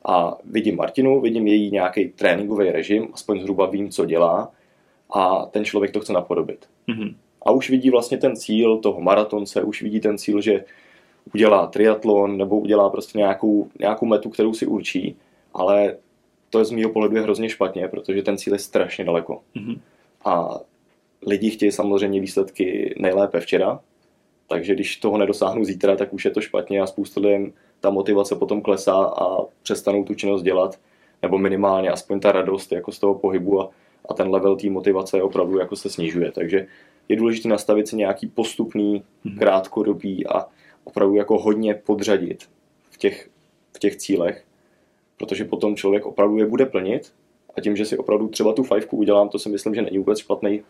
a 0.04 0.36
vidím 0.44 0.76
Martinu, 0.76 1.20
vidím 1.20 1.46
její 1.46 1.70
nějaký 1.70 2.08
tréninkový 2.08 2.70
režim, 2.70 3.08
aspoň 3.12 3.40
zhruba 3.40 3.66
vím, 3.66 3.90
co 3.90 4.04
dělá 4.04 4.50
a 5.10 5.46
ten 5.46 5.64
člověk 5.64 5.92
to 5.92 6.00
chce 6.00 6.12
napodobit. 6.12 6.66
Mm-hmm. 6.88 7.14
A 7.42 7.50
už 7.50 7.70
vidí 7.70 7.90
vlastně 7.90 8.18
ten 8.18 8.36
cíl 8.36 8.78
toho 8.78 9.00
maratonce, 9.00 9.62
už 9.62 9.82
vidí 9.82 10.00
ten 10.00 10.18
cíl, 10.18 10.40
že 10.40 10.64
udělá 11.34 11.66
triatlon 11.66 12.36
nebo 12.36 12.60
udělá 12.60 12.90
prostě 12.90 13.18
nějakou, 13.18 13.68
nějakou 13.80 14.06
metu, 14.06 14.30
kterou 14.30 14.54
si 14.54 14.66
určí, 14.66 15.16
ale 15.54 15.96
to 16.50 16.58
je 16.58 16.64
z 16.64 16.70
mého 16.70 16.90
pohledu 16.90 17.16
je 17.16 17.22
hrozně 17.22 17.48
špatně, 17.48 17.88
protože 17.88 18.22
ten 18.22 18.38
cíl 18.38 18.52
je 18.52 18.58
strašně 18.58 19.04
daleko. 19.04 19.42
Mm-hmm. 19.56 19.78
A 20.24 20.60
lidi 21.26 21.50
chtějí 21.50 21.72
samozřejmě 21.72 22.20
výsledky 22.20 22.94
nejlépe 22.98 23.40
včera, 23.40 23.80
takže 24.48 24.74
když 24.74 24.96
toho 24.96 25.18
nedosáhnu 25.18 25.64
zítra, 25.64 25.96
tak 25.96 26.12
už 26.12 26.24
je 26.24 26.30
to 26.30 26.40
špatně 26.40 26.80
a 26.80 26.86
spoustu 26.86 27.20
lidem 27.20 27.52
ta 27.80 27.90
motivace 27.90 28.36
potom 28.36 28.62
klesá 28.62 29.04
a 29.04 29.44
přestanou 29.62 30.04
tu 30.04 30.14
činnost 30.14 30.42
dělat, 30.42 30.78
nebo 31.22 31.38
minimálně 31.38 31.90
aspoň 31.90 32.20
ta 32.20 32.32
radost 32.32 32.72
jako 32.72 32.92
z 32.92 32.98
toho 32.98 33.14
pohybu 33.14 33.60
a, 33.60 33.70
a 34.08 34.14
ten 34.14 34.30
level 34.30 34.56
té 34.56 34.70
motivace 34.70 35.22
opravdu 35.22 35.58
jako 35.58 35.76
se 35.76 35.90
snižuje. 35.90 36.32
Takže 36.32 36.66
je 37.08 37.16
důležité 37.16 37.48
nastavit 37.48 37.88
si 37.88 37.96
nějaký 37.96 38.26
postupný, 38.26 39.02
mhm. 39.24 39.38
krátkodobý 39.38 40.26
a 40.26 40.46
opravdu 40.84 41.14
jako 41.14 41.38
hodně 41.38 41.74
podřadit 41.74 42.44
v 42.90 42.96
těch, 42.96 43.28
v 43.76 43.78
těch 43.78 43.96
cílech, 43.96 44.44
protože 45.16 45.44
potom 45.44 45.76
člověk 45.76 46.06
opravdu 46.06 46.36
je 46.36 46.46
bude 46.46 46.66
plnit 46.66 47.12
a 47.56 47.60
tím, 47.60 47.76
že 47.76 47.84
si 47.84 47.98
opravdu 47.98 48.28
třeba 48.28 48.52
tu 48.52 48.62
fajfku 48.62 48.96
udělám, 48.96 49.28
to 49.28 49.38
si 49.38 49.48
myslím, 49.48 49.74
že 49.74 49.82
není 49.82 49.98
vůbec 49.98 50.18
špatný 50.18 50.62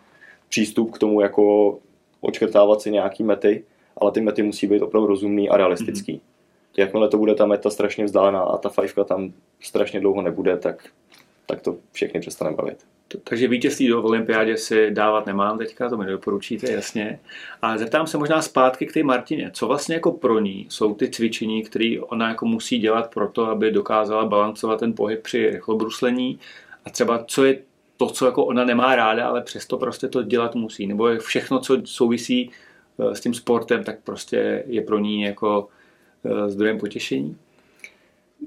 přístup 0.48 0.90
k 0.90 0.98
tomu 0.98 1.20
jako 1.20 1.78
očkrtávat 2.20 2.80
si 2.80 2.90
nějaký 2.90 3.22
mety, 3.22 3.64
ale 3.96 4.12
ty 4.12 4.20
mety 4.20 4.42
musí 4.42 4.66
být 4.66 4.82
opravdu 4.82 5.06
rozumný 5.06 5.48
a 5.48 5.56
realistický. 5.56 6.12
Mm-hmm. 6.12 6.76
Jakmile 6.76 7.08
to 7.08 7.18
bude 7.18 7.34
ta 7.34 7.46
meta 7.46 7.70
strašně 7.70 8.04
vzdálená 8.04 8.40
a 8.40 8.56
ta 8.56 8.68
fajfka 8.68 9.04
tam 9.04 9.32
strašně 9.60 10.00
dlouho 10.00 10.22
nebude, 10.22 10.56
tak, 10.56 10.88
tak 11.46 11.60
to 11.60 11.76
všechny 11.92 12.20
přestane 12.20 12.52
bavit. 12.52 12.78
Takže 13.24 13.48
vítězství 13.48 13.88
do 13.88 14.02
olympiádě 14.02 14.56
si 14.56 14.90
dávat 14.90 15.26
nemám 15.26 15.58
teďka, 15.58 15.88
to 15.88 15.96
mi 15.96 16.04
nedoporučíte, 16.04 16.72
jasně. 16.72 17.20
A 17.62 17.78
zeptám 17.78 18.06
se 18.06 18.18
možná 18.18 18.42
zpátky 18.42 18.86
k 18.86 18.92
té 18.92 19.02
Martině. 19.02 19.50
Co 19.54 19.66
vlastně 19.66 19.94
jako 19.94 20.12
pro 20.12 20.40
ní 20.40 20.66
jsou 20.70 20.94
ty 20.94 21.10
cvičení, 21.10 21.62
které 21.62 21.96
ona 22.00 22.28
jako 22.28 22.46
musí 22.46 22.78
dělat 22.78 23.14
pro 23.14 23.28
to, 23.28 23.46
aby 23.46 23.70
dokázala 23.70 24.24
balancovat 24.24 24.80
ten 24.80 24.92
pohyb 24.92 25.22
při 25.22 25.50
rychlobruslení? 25.50 26.38
A 26.84 26.90
třeba 26.90 27.24
co 27.24 27.44
je 27.44 27.58
to, 27.98 28.06
co 28.06 28.26
jako 28.26 28.44
ona 28.44 28.64
nemá 28.64 28.96
ráda, 28.96 29.28
ale 29.28 29.42
přesto 29.42 29.78
prostě 29.78 30.08
to 30.08 30.22
dělat 30.22 30.54
musí? 30.54 30.86
Nebo 30.86 31.18
všechno, 31.18 31.60
co 31.60 31.76
souvisí 31.84 32.50
eh, 32.98 33.14
s 33.14 33.20
tím 33.20 33.34
sportem, 33.34 33.84
tak 33.84 33.98
prostě 34.04 34.64
je 34.66 34.82
pro 34.82 34.98
ní 34.98 35.22
jako 35.22 35.68
eh, 36.24 36.50
zdrojem 36.50 36.78
potěšení? 36.78 37.36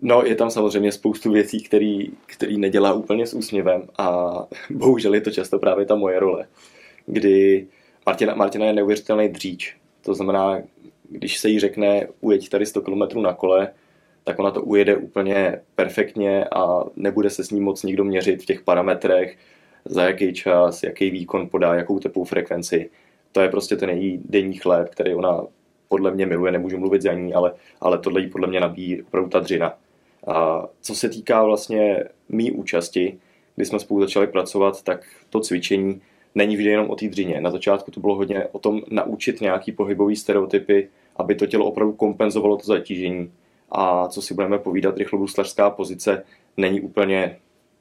No, 0.02 0.24
je 0.26 0.36
tam 0.36 0.50
samozřejmě 0.50 0.92
spoustu 0.92 1.32
věcí, 1.32 1.64
který, 1.64 2.12
který 2.26 2.58
nedělá 2.58 2.94
úplně 2.94 3.28
s 3.28 3.34
úsměvem 3.34 3.84
a 3.98 4.34
bohužel 4.70 5.14
je 5.14 5.22
to 5.22 5.32
často 5.32 5.60
právě 5.60 5.86
ta 5.86 5.96
moje 5.96 6.20
role, 6.20 6.48
kdy 7.06 7.68
Martina, 8.06 8.36
Martina 8.36 8.66
je 8.66 8.74
neuvěřitelný 8.74 9.30
dříč. 9.30 9.78
To 10.02 10.14
znamená, 10.14 10.62
když 11.10 11.40
se 11.40 11.50
jí 11.50 11.60
řekne 11.60 12.08
ujeď 12.22 12.50
tady 12.50 12.66
100 12.66 12.82
km 12.82 13.22
na 13.22 13.34
kole, 13.34 13.74
tak 14.24 14.40
ona 14.40 14.52
to 14.52 14.62
ujede 14.62 14.96
úplně 14.96 15.62
perfektně 15.76 16.46
a 16.46 16.84
nebude 16.96 17.30
se 17.30 17.44
s 17.44 17.52
ní 17.52 17.62
moc 17.62 17.84
nikdo 17.84 18.04
měřit 18.04 18.42
v 18.42 18.46
těch 18.46 18.62
parametrech, 18.62 19.38
za 19.86 20.04
jaký 20.04 20.34
čas, 20.34 20.84
jaký 20.84 21.10
výkon 21.10 21.50
podá, 21.50 21.76
jakou 21.76 22.00
tepovou 22.00 22.26
frekvenci. 22.26 22.90
To 23.32 23.42
je 23.42 23.50
prostě 23.50 23.76
ten 23.76 23.90
její 23.90 24.22
denní 24.26 24.54
chléb, 24.54 24.90
který 24.90 25.16
ona 25.16 25.42
podle 25.90 26.12
mě 26.12 26.26
miluje, 26.26 26.52
nemůžu 26.52 26.78
mluvit 26.78 27.02
za 27.02 27.14
ní, 27.14 27.34
ale, 27.34 27.54
ale 27.82 27.98
tohle 27.98 28.22
jí 28.22 28.30
podle 28.30 28.48
mě 28.48 28.60
nabíjí 28.60 29.04
opravdu 29.04 29.30
ta 29.30 29.40
dřina. 29.40 29.74
A 30.28 30.68
co 30.82 30.96
se 30.96 31.10
týká 31.10 31.44
vlastně 31.44 32.04
mý 32.30 32.52
účasti, 32.52 33.20
kdy 33.56 33.66
jsme 33.66 33.80
spolu 33.80 34.02
začali 34.02 34.28
pracovat, 34.28 34.84
tak 34.84 35.06
to 35.30 35.40
cvičení 35.40 36.02
není 36.36 36.58
vždy 36.58 36.70
jenom 36.70 36.90
o 36.90 36.96
té 36.96 37.08
dřině. 37.08 37.42
Na 37.42 37.52
začátku 37.52 37.92
to 37.92 38.00
bylo 38.00 38.16
hodně 38.16 38.46
o 38.52 38.60
tom 38.60 38.82
naučit 38.92 39.42
nějaký 39.42 39.72
pohybový 39.72 40.16
stereotypy, 40.16 40.90
aby 41.16 41.36
to 41.36 41.46
tělo 41.48 41.66
opravdu 41.66 41.94
kompenzovalo 41.94 42.58
to 42.58 42.66
zatížení. 42.66 43.32
A 43.72 44.08
co 44.08 44.22
si 44.22 44.34
budeme 44.34 44.60
povídat, 44.60 44.98
rychlobruslařská 44.98 45.70
pozice 45.70 46.24
není 46.58 46.82
úplně 46.82 47.38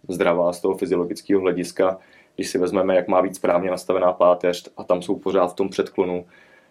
zdravá 0.09 0.53
z 0.53 0.61
toho 0.61 0.77
fyziologického 0.77 1.41
hlediska. 1.41 1.99
Když 2.37 2.51
si 2.51 2.59
vezmeme, 2.59 2.97
jak 2.97 3.09
má 3.09 3.23
být 3.23 3.37
správně 3.37 3.71
nastavená 3.71 4.13
páteř 4.13 4.69
a 4.77 4.85
tam 4.85 5.03
jsou 5.03 5.19
pořád 5.19 5.47
v 5.47 5.55
tom 5.55 5.69
předklonu, 5.69 6.27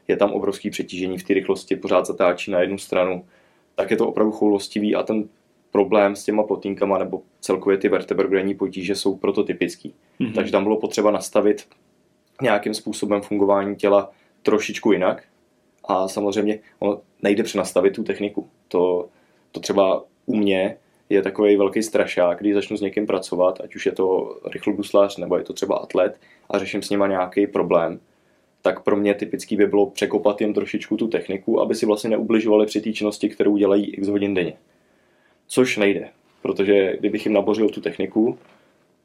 je 0.07 0.17
tam 0.17 0.31
obrovský 0.31 0.69
přetížení 0.69 1.17
v 1.17 1.23
té 1.23 1.33
rychlosti, 1.33 1.75
pořád 1.75 2.05
zatáčí 2.05 2.51
na 2.51 2.61
jednu 2.61 2.77
stranu, 2.77 3.25
tak 3.75 3.91
je 3.91 3.97
to 3.97 4.07
opravdu 4.07 4.31
choulostivý 4.31 4.95
a 4.95 5.03
ten 5.03 5.29
problém 5.71 6.15
s 6.15 6.23
těma 6.23 6.43
plotýnkama 6.43 6.97
nebo 6.97 7.21
celkově 7.39 7.77
ty 7.77 7.89
vertebrogrenní 7.89 8.55
potíže 8.55 8.95
jsou 8.95 9.15
prototypický. 9.15 9.93
Mm-hmm. 10.19 10.33
Takže 10.33 10.51
tam 10.51 10.63
bylo 10.63 10.77
potřeba 10.77 11.11
nastavit 11.11 11.67
nějakým 12.41 12.73
způsobem 12.73 13.21
fungování 13.21 13.75
těla 13.75 14.11
trošičku 14.43 14.91
jinak 14.91 15.23
a 15.83 16.07
samozřejmě 16.07 16.59
ono 16.79 17.01
nejde 17.21 17.43
přenastavit 17.43 17.95
tu 17.95 18.03
techniku. 18.03 18.49
To, 18.67 19.09
to 19.51 19.59
třeba 19.59 20.03
u 20.25 20.35
mě 20.35 20.77
je 21.09 21.21
takový 21.21 21.57
velký 21.57 21.83
strašák, 21.83 22.39
když 22.39 22.53
začnu 22.53 22.77
s 22.77 22.81
někým 22.81 23.07
pracovat, 23.07 23.61
ať 23.63 23.75
už 23.75 23.85
je 23.85 23.91
to 23.91 24.37
rychlobuslář 24.53 25.17
nebo 25.17 25.37
je 25.37 25.43
to 25.43 25.53
třeba 25.53 25.75
atlet 25.75 26.19
a 26.49 26.59
řeším 26.59 26.81
s 26.81 26.89
nima 26.89 27.07
nějaký 27.07 27.47
problém, 27.47 27.99
tak 28.61 28.83
pro 28.83 28.95
mě 28.95 29.13
typický 29.13 29.55
by 29.55 29.67
bylo 29.67 29.85
překopat 29.89 30.41
jim 30.41 30.53
trošičku 30.53 30.97
tu 30.97 31.07
techniku, 31.07 31.61
aby 31.61 31.75
si 31.75 31.85
vlastně 31.85 32.09
neubližovali 32.09 32.65
při 32.65 32.81
té 32.81 32.93
činnosti, 32.93 33.29
kterou 33.29 33.57
dělají 33.57 33.85
x 33.85 34.07
hodin 34.07 34.33
denně. 34.33 34.53
Což 35.47 35.77
nejde, 35.77 36.09
protože 36.41 36.97
kdybych 36.99 37.25
jim 37.25 37.33
nabořil 37.33 37.69
tu 37.69 37.81
techniku, 37.81 38.37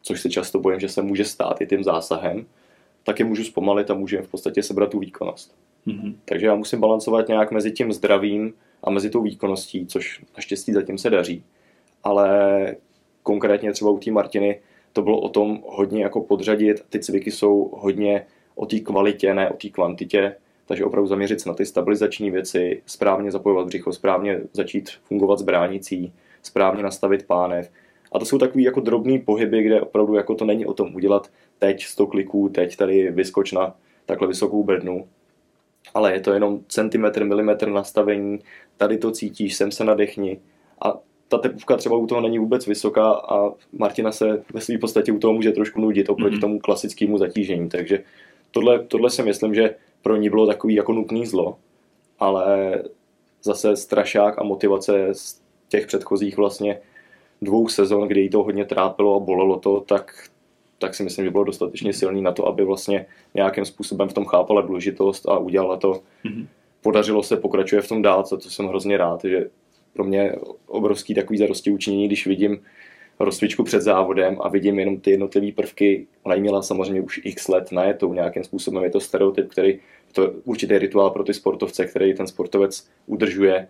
což 0.03 0.21
se 0.21 0.31
často 0.31 0.61
bojím, 0.61 0.81
že 0.81 0.89
se 0.89 1.03
může 1.03 1.25
stát 1.25 1.61
i 1.61 1.67
tím 1.67 1.85
zásahem, 1.85 2.47
tak 3.05 3.19
je 3.19 3.25
můžu 3.25 3.45
zpomalit 3.45 3.91
a 3.91 3.95
můžu 3.95 4.17
jim 4.17 4.25
v 4.25 4.29
podstatě 4.29 4.63
sebrat 4.63 4.91
tu 4.91 4.99
výkonnost. 4.99 5.55
Mm-hmm. 5.87 6.15
Takže 6.25 6.47
já 6.47 6.55
musím 6.55 6.81
balancovat 6.81 7.29
nějak 7.29 7.51
mezi 7.51 7.73
tím 7.73 7.93
zdravím 7.93 8.55
a 8.83 8.91
mezi 8.91 9.11
tou 9.11 9.23
výkonností, 9.23 9.87
což 9.87 10.25
naštěstí 10.37 10.73
zatím 10.73 10.99
se 10.99 11.11
daří. 11.11 11.45
Ale 12.05 12.77
konkrétně 13.23 13.73
třeba 13.73 13.91
u 13.91 13.99
té 13.99 14.11
Martiny 14.11 14.61
to 14.93 15.03
bylo 15.03 15.21
o 15.21 15.29
tom 15.29 15.63
hodně 15.67 16.03
jako 16.03 16.21
podřadit. 16.21 16.85
Ty 16.89 16.99
cviky 16.99 17.31
jsou 17.31 17.71
hodně 17.75 18.27
o 18.55 18.67
té 18.67 18.81
kvalitě, 18.81 19.35
ne 19.35 19.51
o 19.51 19.55
té 19.55 19.69
kvantitě. 19.69 20.37
Takže 20.67 20.85
opravdu 20.85 21.09
zaměřit 21.09 21.41
se 21.41 21.49
na 21.49 21.55
ty 21.55 21.67
stabilizační 21.67 22.31
věci, 22.31 22.83
správně 22.87 23.31
zapojovat 23.31 23.67
břicho, 23.67 23.93
správně 23.93 24.41
začít 24.53 24.91
fungovat 24.91 25.39
s 25.39 25.43
bránicí, 25.43 26.13
správně 26.43 26.83
nastavit 26.83 27.27
pánev. 27.27 27.71
A 28.13 28.19
to 28.19 28.25
jsou 28.25 28.39
takový 28.39 28.65
jako 28.65 28.81
drobný 28.81 29.19
pohyby, 29.19 29.63
kde 29.63 29.81
opravdu 29.81 30.15
jako 30.15 30.35
to 30.35 30.45
není 30.45 30.67
o 30.67 30.75
tom 30.75 30.95
udělat 30.95 31.31
teď 31.59 31.85
100 31.85 32.07
kliků, 32.07 32.49
teď 32.49 32.77
tady 32.77 33.11
vyskoč 33.11 33.53
na 33.53 33.77
takhle 34.07 34.29
vysokou 34.29 34.65
bednu, 34.65 35.09
ale 35.95 36.13
je 36.13 36.21
to 36.21 36.33
jenom 36.33 36.61
centimetr, 36.69 37.25
milimetr 37.25 37.69
nastavení, 37.69 38.39
tady 38.77 38.99
to 38.99 39.11
cítíš, 39.11 39.55
sem 39.55 39.73
se 39.73 39.85
nadechni. 39.85 40.41
A 40.85 40.99
ta 41.29 41.39
tepovka 41.39 41.77
třeba 41.77 41.97
u 41.97 42.07
toho 42.07 42.21
není 42.21 42.39
vůbec 42.39 42.67
vysoká 42.67 43.13
a 43.13 43.53
Martina 43.73 44.13
se 44.13 44.45
ve 44.55 44.61
své 44.61 44.79
podstatě 44.79 45.13
u 45.13 45.19
toho 45.19 45.33
může 45.33 45.53
trošku 45.53 45.81
nudit 45.81 46.09
oproti 46.09 46.37
mm-hmm. 46.37 46.41
tomu 46.41 46.59
klasickému 46.59 47.19
zatížení, 47.19 47.69
takže 47.69 48.05
tohle, 48.51 48.85
tohle 48.85 49.11
si 49.11 49.23
myslím, 49.23 49.55
že 49.55 49.75
pro 50.03 50.17
ní 50.17 50.31
bylo 50.31 50.47
takový 50.47 50.75
jako 50.75 50.93
nutný 50.93 51.27
zlo, 51.27 51.59
ale 52.19 52.83
zase 53.43 53.77
strašák 53.77 54.39
a 54.39 54.43
motivace 54.43 55.09
z 55.13 55.41
těch 55.69 55.87
předchozích 55.87 56.37
vlastně 56.37 56.81
dvou 57.43 57.69
sezon, 57.69 58.09
kdy 58.09 58.21
jí 58.21 58.31
to 58.31 58.43
hodně 58.43 58.65
trápilo 58.65 59.17
a 59.17 59.19
bolelo 59.19 59.59
to, 59.59 59.81
tak, 59.81 60.29
tak 60.79 60.95
si 60.95 61.03
myslím, 61.03 61.25
že 61.25 61.31
bylo 61.31 61.45
dostatečně 61.45 61.93
silný 61.93 62.23
na 62.23 62.33
to, 62.33 62.47
aby 62.47 62.65
vlastně 62.65 63.07
nějakým 63.35 63.65
způsobem 63.65 64.09
v 64.09 64.13
tom 64.13 64.25
chápala 64.25 64.63
důležitost 64.63 65.29
a 65.29 65.39
udělala 65.39 65.77
to. 65.77 65.93
Mm-hmm. 65.93 66.47
Podařilo 66.83 67.23
se, 67.23 67.37
pokračuje 67.37 67.83
v 67.83 67.89
tom 67.89 68.03
dál, 68.03 68.23
co 68.23 68.37
to 68.37 68.51
jsem 68.51 68.67
hrozně 68.67 68.97
rád, 68.97 69.25
že 69.25 69.51
pro 69.93 70.05
mě 70.05 70.33
obrovský 70.67 71.15
takový 71.15 71.39
zarosti 71.39 71.71
učinění, 71.71 72.07
když 72.07 72.27
vidím 72.27 72.61
rozcvičku 73.19 73.65
před 73.65 73.83
závodem 73.83 74.37
a 74.41 74.49
vidím 74.49 74.79
jenom 74.79 75.01
ty 75.01 75.11
jednotlivé 75.11 75.53
prvky. 75.53 76.07
Ona 76.23 76.37
měla 76.37 76.63
samozřejmě 76.63 77.01
už 77.01 77.21
x 77.25 77.49
let 77.49 77.73
najetou 77.73 78.15
nějakým 78.15 78.45
způsobem. 78.45 78.85
Je 78.85 78.91
to 78.91 79.01
stereotyp, 79.01 79.51
který 79.51 79.79
to 80.13 80.33
určitý 80.45 80.79
rituál 80.79 81.11
pro 81.11 81.25
ty 81.25 81.35
sportovce, 81.35 81.87
který 81.87 82.15
ten 82.15 82.27
sportovec 82.27 82.89
udržuje 83.07 83.69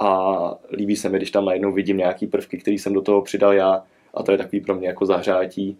a 0.00 0.54
líbí 0.72 0.96
se 0.96 1.08
mi, 1.08 1.16
když 1.16 1.30
tam 1.30 1.44
najednou 1.44 1.72
vidím 1.72 1.96
nějaký 1.96 2.26
prvky, 2.26 2.58
který 2.58 2.78
jsem 2.78 2.92
do 2.92 3.02
toho 3.02 3.22
přidal 3.22 3.52
já 3.52 3.84
a 4.14 4.22
to 4.22 4.32
je 4.32 4.38
takový 4.38 4.60
pro 4.60 4.74
mě 4.74 4.88
jako 4.88 5.06
zahřátí 5.06 5.78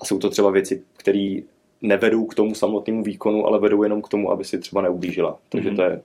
a 0.00 0.04
jsou 0.04 0.18
to 0.18 0.30
třeba 0.30 0.50
věci, 0.50 0.82
které 0.96 1.36
nevedou 1.82 2.26
k 2.26 2.34
tomu 2.34 2.54
samotnému 2.54 3.02
výkonu, 3.02 3.46
ale 3.46 3.58
vedou 3.58 3.82
jenom 3.82 4.02
k 4.02 4.08
tomu, 4.08 4.30
aby 4.30 4.44
si 4.44 4.58
třeba 4.58 4.82
neublížila. 4.82 5.38
Takže 5.48 5.70
mm-hmm. 5.70 5.76
to 5.76 5.82
je, 5.82 6.02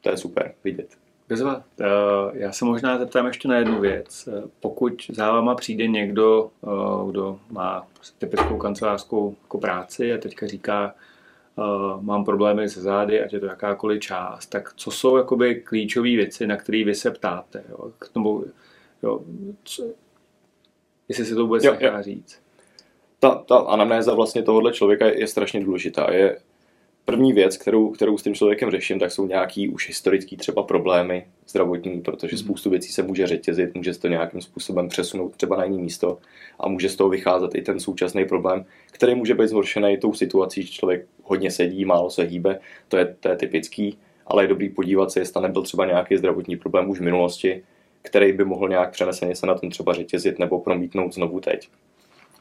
to 0.00 0.10
je 0.10 0.16
super 0.16 0.54
vidět. 0.64 0.88
Bezva. 1.28 1.62
Eh, 1.80 1.84
já 2.32 2.52
se 2.52 2.64
možná 2.64 2.98
zeptám 2.98 3.26
ještě 3.26 3.48
na 3.48 3.56
jednu 3.56 3.80
věc. 3.80 4.28
Eh, 4.28 4.48
pokud 4.60 4.92
za 5.08 5.32
váma 5.32 5.54
přijde 5.54 5.86
někdo, 5.86 6.50
eh, 6.64 7.10
kdo 7.10 7.40
má 7.50 7.86
typickou 8.18 8.56
kancelářskou 8.56 9.36
jako 9.42 9.58
práci 9.58 10.12
a 10.12 10.18
teďka 10.18 10.46
říká, 10.46 10.94
mám 12.00 12.24
problémy 12.24 12.68
se 12.68 12.80
zády, 12.80 13.20
ať 13.20 13.32
je 13.32 13.40
to 13.40 13.46
jakákoliv 13.46 14.00
část, 14.00 14.46
tak 14.46 14.72
co 14.76 14.90
jsou 14.90 15.16
jakoby 15.16 15.54
klíčové 15.54 16.08
věci, 16.08 16.46
na 16.46 16.56
které 16.56 16.84
vy 16.84 16.94
se 16.94 17.10
ptáte? 17.10 17.64
Jo? 17.68 17.90
K 17.98 18.08
tomu, 18.08 18.44
jo, 19.02 19.20
co, 19.64 19.84
jestli 21.08 21.24
si 21.24 21.34
to 21.34 21.42
vůbec 21.42 21.64
jo, 21.64 21.72
nechá 21.72 21.96
jo. 21.96 22.02
říct. 22.02 22.40
Ta, 23.20 23.34
ta 23.34 23.56
anamnéza 23.56 24.14
vlastně 24.14 24.42
tohohle 24.42 24.72
člověka 24.72 25.06
je 25.06 25.26
strašně 25.26 25.60
důležitá. 25.60 26.12
Je 26.12 26.38
první 27.08 27.32
věc, 27.32 27.56
kterou, 27.56 27.90
kterou 27.90 28.18
s 28.18 28.22
tím 28.22 28.34
člověkem 28.34 28.70
řeším, 28.70 28.98
tak 28.98 29.12
jsou 29.12 29.26
nějaký 29.26 29.68
už 29.68 29.88
historický 29.88 30.36
třeba 30.36 30.62
problémy 30.62 31.26
zdravotní, 31.46 32.00
protože 32.00 32.36
hmm. 32.36 32.44
spoustu 32.44 32.70
věcí 32.70 32.92
se 32.92 33.02
může 33.02 33.26
řetězit, 33.26 33.74
může 33.74 33.94
se 33.94 34.00
to 34.00 34.08
nějakým 34.08 34.40
způsobem 34.40 34.88
přesunout 34.88 35.36
třeba 35.36 35.56
na 35.56 35.64
jiné 35.64 35.76
místo 35.76 36.18
a 36.60 36.68
může 36.68 36.88
z 36.88 36.96
toho 36.96 37.10
vycházet 37.10 37.54
i 37.54 37.62
ten 37.62 37.80
současný 37.80 38.24
problém, 38.24 38.64
který 38.90 39.14
může 39.14 39.34
být 39.34 39.48
zhoršený 39.48 39.96
tou 39.96 40.14
situací, 40.14 40.62
že 40.62 40.72
člověk 40.72 41.06
hodně 41.22 41.50
sedí, 41.50 41.84
málo 41.84 42.10
se 42.10 42.22
hýbe, 42.22 42.58
to 42.88 42.96
je, 42.96 43.16
to 43.20 43.28
je 43.28 43.36
typický, 43.36 43.98
ale 44.26 44.44
je 44.44 44.48
dobrý 44.48 44.68
podívat 44.68 45.10
se, 45.10 45.20
jestli 45.20 45.42
nebyl 45.42 45.62
třeba 45.62 45.86
nějaký 45.86 46.16
zdravotní 46.16 46.56
problém 46.56 46.90
už 46.90 46.98
v 46.98 47.04
minulosti, 47.04 47.62
který 48.02 48.32
by 48.32 48.44
mohl 48.44 48.68
nějak 48.68 48.90
přeneseně 48.90 49.34
se 49.34 49.46
na 49.46 49.54
tom 49.54 49.70
třeba 49.70 49.92
řetězit 49.92 50.38
nebo 50.38 50.60
promítnout 50.60 51.14
znovu 51.14 51.40
teď. 51.40 51.68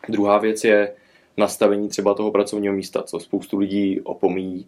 Druhá 0.09 0.37
věc 0.37 0.63
je 0.63 0.93
nastavení 1.37 1.89
třeba 1.89 2.13
toho 2.13 2.31
pracovního 2.31 2.73
místa, 2.73 3.03
co 3.03 3.19
spoustu 3.19 3.57
lidí 3.57 4.01
opomíjí. 4.01 4.67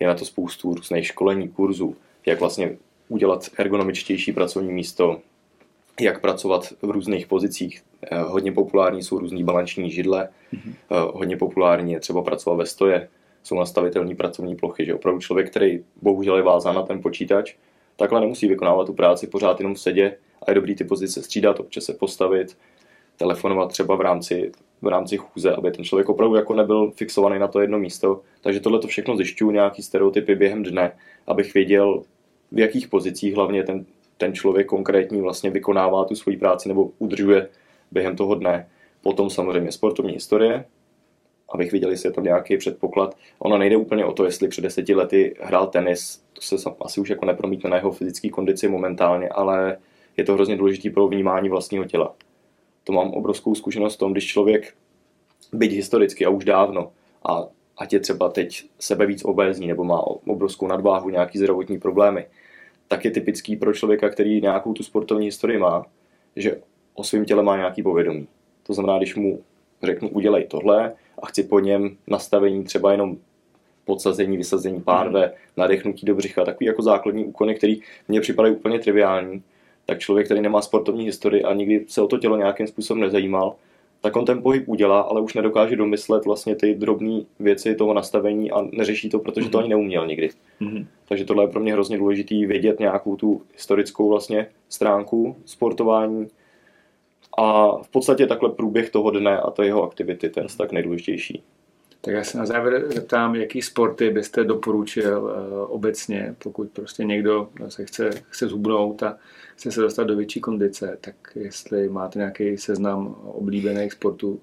Je 0.00 0.06
na 0.06 0.14
to 0.14 0.24
spoustu 0.24 0.74
různých 0.74 1.06
školení, 1.06 1.48
kurzů, 1.48 1.96
jak 2.26 2.40
vlastně 2.40 2.76
udělat 3.08 3.50
ergonomičtější 3.58 4.32
pracovní 4.32 4.72
místo, 4.72 5.20
jak 6.00 6.20
pracovat 6.20 6.72
v 6.82 6.90
různých 6.90 7.26
pozicích. 7.26 7.82
Eh, 8.02 8.18
hodně 8.22 8.52
populární 8.52 9.02
jsou 9.02 9.18
různý 9.18 9.44
balanční 9.44 9.90
židle, 9.90 10.28
mm-hmm. 10.52 11.10
hodně 11.14 11.36
populární 11.36 11.92
je 11.92 12.00
třeba 12.00 12.22
pracovat 12.22 12.56
ve 12.56 12.66
stoje, 12.66 13.08
jsou 13.42 13.58
nastavitelné 13.58 14.14
pracovní 14.14 14.56
plochy, 14.56 14.84
že 14.84 14.94
opravdu 14.94 15.20
člověk, 15.20 15.50
který 15.50 15.84
bohužel 16.02 16.36
je 16.36 16.42
vázán 16.42 16.74
na 16.74 16.82
ten 16.82 17.02
počítač, 17.02 17.54
takhle 17.96 18.20
nemusí 18.20 18.48
vykonávat 18.48 18.86
tu 18.86 18.92
práci 18.92 19.26
pořád 19.26 19.60
jenom 19.60 19.74
v 19.74 19.80
sedě 19.80 20.16
a 20.42 20.50
je 20.50 20.54
dobrý 20.54 20.74
ty 20.74 20.84
pozice 20.84 21.22
střídat, 21.22 21.60
občas 21.60 21.84
se 21.84 21.94
postavit, 21.94 22.56
telefonovat 23.20 23.68
třeba 23.68 23.96
v 23.96 24.00
rámci, 24.00 24.52
v 24.82 24.86
rámci 24.86 25.16
chůze, 25.16 25.52
aby 25.52 25.70
ten 25.70 25.84
člověk 25.84 26.08
opravdu 26.08 26.36
jako 26.36 26.54
nebyl 26.54 26.90
fixovaný 26.90 27.38
na 27.38 27.48
to 27.48 27.60
jedno 27.60 27.78
místo. 27.78 28.20
Takže 28.40 28.60
tohle 28.60 28.78
to 28.78 28.88
všechno 28.88 29.16
zjišťuju, 29.16 29.50
nějaký 29.50 29.82
stereotypy 29.82 30.34
během 30.34 30.62
dne, 30.62 30.92
abych 31.26 31.54
věděl, 31.54 32.02
v 32.52 32.58
jakých 32.58 32.88
pozicích 32.88 33.34
hlavně 33.34 33.62
ten, 33.62 33.84
ten 34.16 34.32
člověk 34.32 34.66
konkrétní 34.66 35.20
vlastně 35.20 35.50
vykonává 35.50 36.04
tu 36.04 36.14
svoji 36.14 36.36
práci 36.36 36.68
nebo 36.68 36.90
udržuje 36.98 37.48
během 37.90 38.16
toho 38.16 38.34
dne. 38.34 38.68
Potom 39.02 39.30
samozřejmě 39.30 39.72
sportovní 39.72 40.12
historie, 40.12 40.64
abych 41.52 41.72
viděl, 41.72 41.90
jestli 41.90 42.08
je 42.08 42.12
tam 42.12 42.24
nějaký 42.24 42.56
předpoklad. 42.56 43.16
Ono 43.38 43.58
nejde 43.58 43.76
úplně 43.76 44.04
o 44.04 44.12
to, 44.12 44.24
jestli 44.24 44.48
před 44.48 44.62
deseti 44.62 44.94
lety 44.94 45.34
hrál 45.40 45.66
tenis, 45.66 46.22
to 46.32 46.40
se 46.40 46.70
asi 46.80 47.00
už 47.00 47.10
jako 47.10 47.26
nepromítne 47.26 47.70
na 47.70 47.76
jeho 47.76 47.92
fyzické 47.92 48.28
kondici 48.28 48.68
momentálně, 48.68 49.28
ale 49.28 49.76
je 50.16 50.24
to 50.24 50.34
hrozně 50.34 50.56
důležité 50.56 50.90
pro 50.90 51.08
vnímání 51.08 51.48
vlastního 51.48 51.84
těla. 51.84 52.14
To 52.84 52.92
mám 52.92 53.10
obrovskou 53.10 53.54
zkušenost 53.54 53.94
v 53.94 53.98
tom, 53.98 54.12
když 54.12 54.26
člověk, 54.26 54.74
byť 55.52 55.72
historicky 55.72 56.26
a 56.26 56.30
už 56.30 56.44
dávno, 56.44 56.92
a 57.28 57.46
ať 57.78 57.92
je 57.92 58.00
třeba 58.00 58.28
teď 58.28 58.64
sebe 58.78 59.06
víc 59.06 59.24
obézní 59.24 59.66
nebo 59.66 59.84
má 59.84 60.02
obrovskou 60.26 60.66
nadváhu, 60.66 61.10
nějaký 61.10 61.38
zdravotní 61.38 61.78
problémy, 61.78 62.26
tak 62.88 63.04
je 63.04 63.10
typický 63.10 63.56
pro 63.56 63.72
člověka, 63.72 64.08
který 64.08 64.40
nějakou 64.40 64.72
tu 64.72 64.82
sportovní 64.82 65.26
historii 65.26 65.58
má, 65.58 65.86
že 66.36 66.60
o 66.94 67.04
svém 67.04 67.24
těle 67.24 67.42
má 67.42 67.56
nějaký 67.56 67.82
povědomí. 67.82 68.26
To 68.62 68.74
znamená, 68.74 68.98
když 68.98 69.16
mu 69.16 69.42
řeknu, 69.82 70.08
udělej 70.08 70.44
tohle 70.44 70.92
a 71.22 71.26
chci 71.26 71.42
po 71.42 71.60
něm 71.60 71.96
nastavení 72.06 72.64
třeba 72.64 72.92
jenom 72.92 73.16
podsazení, 73.84 74.36
vysazení 74.36 74.80
párve, 74.80 75.26
mm. 75.26 75.32
nadechnutí 75.56 76.06
do 76.06 76.14
břicha, 76.14 76.44
takový 76.44 76.66
jako 76.66 76.82
základní 76.82 77.24
úkony, 77.24 77.54
které 77.54 77.74
mně 78.08 78.20
připadají 78.20 78.54
úplně 78.54 78.78
triviální, 78.78 79.42
tak 79.90 79.98
člověk, 79.98 80.26
který 80.26 80.40
nemá 80.40 80.62
sportovní 80.62 81.04
historii 81.04 81.42
a 81.42 81.54
nikdy 81.54 81.84
se 81.88 82.02
o 82.02 82.06
to 82.06 82.18
tělo 82.18 82.36
nějakým 82.36 82.66
způsobem 82.66 83.00
nezajímal, 83.00 83.56
tak 84.00 84.16
on 84.16 84.24
ten 84.24 84.42
pohyb 84.42 84.68
udělá, 84.68 85.00
ale 85.00 85.20
už 85.20 85.34
nedokáže 85.34 85.76
domyslet 85.76 86.24
vlastně 86.24 86.56
ty 86.56 86.74
drobné 86.74 87.20
věci 87.40 87.74
toho 87.74 87.94
nastavení 87.94 88.50
a 88.50 88.62
neřeší 88.72 89.08
to, 89.08 89.18
protože 89.18 89.48
to 89.48 89.58
mhm. 89.58 89.62
ani 89.62 89.68
neuměl 89.68 90.06
nikdy. 90.06 90.30
Mm-hmm. 90.60 90.86
Takže 91.08 91.24
tohle 91.24 91.44
je 91.44 91.48
pro 91.48 91.60
mě 91.60 91.72
hrozně 91.72 91.98
důležité 91.98 92.34
vědět 92.34 92.80
nějakou 92.80 93.16
tu 93.16 93.42
historickou 93.52 94.08
vlastně 94.08 94.46
stránku 94.68 95.36
sportování 95.44 96.28
a 97.38 97.76
v 97.82 97.88
podstatě 97.88 98.26
takhle 98.26 98.50
průběh 98.50 98.90
toho 98.90 99.10
dne 99.10 99.38
a 99.38 99.50
to 99.50 99.62
jeho 99.62 99.82
aktivity, 99.82 100.30
to 100.30 100.40
je 100.40 100.46
tak 100.58 100.72
nejdůležitější. 100.72 101.42
Tak 102.00 102.14
já 102.14 102.24
se 102.24 102.38
na 102.38 102.46
závěr 102.46 102.84
zeptám, 102.86 103.34
jaký 103.34 103.62
sporty 103.62 104.10
byste 104.10 104.44
doporučil 104.44 105.22
uh, 105.22 105.30
obecně, 105.74 106.34
pokud 106.42 106.70
prostě 106.70 107.04
někdo 107.04 107.48
se 107.68 107.84
chce, 107.84 108.10
chce 108.30 108.48
zhubnout 108.48 109.02
a 109.02 109.18
chce 109.60 109.72
se 109.72 109.80
dostat 109.80 110.04
do 110.04 110.16
větší 110.16 110.40
kondice, 110.40 110.98
tak 111.00 111.14
jestli 111.34 111.88
máte 111.88 112.18
nějaký 112.18 112.56
seznam 112.56 113.14
oblíbených 113.24 113.92
sportů? 113.92 114.40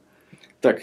Tak 0.59 0.81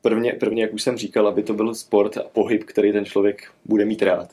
prvně, 0.00 0.32
prvně, 0.32 0.62
jak 0.62 0.72
už 0.72 0.82
jsem 0.82 0.96
říkal, 0.96 1.28
aby 1.28 1.42
to 1.42 1.54
byl 1.54 1.74
sport 1.74 2.16
a 2.16 2.22
pohyb, 2.22 2.64
který 2.64 2.92
ten 2.92 3.04
člověk 3.04 3.42
bude 3.64 3.84
mít 3.84 4.02
rád, 4.02 4.28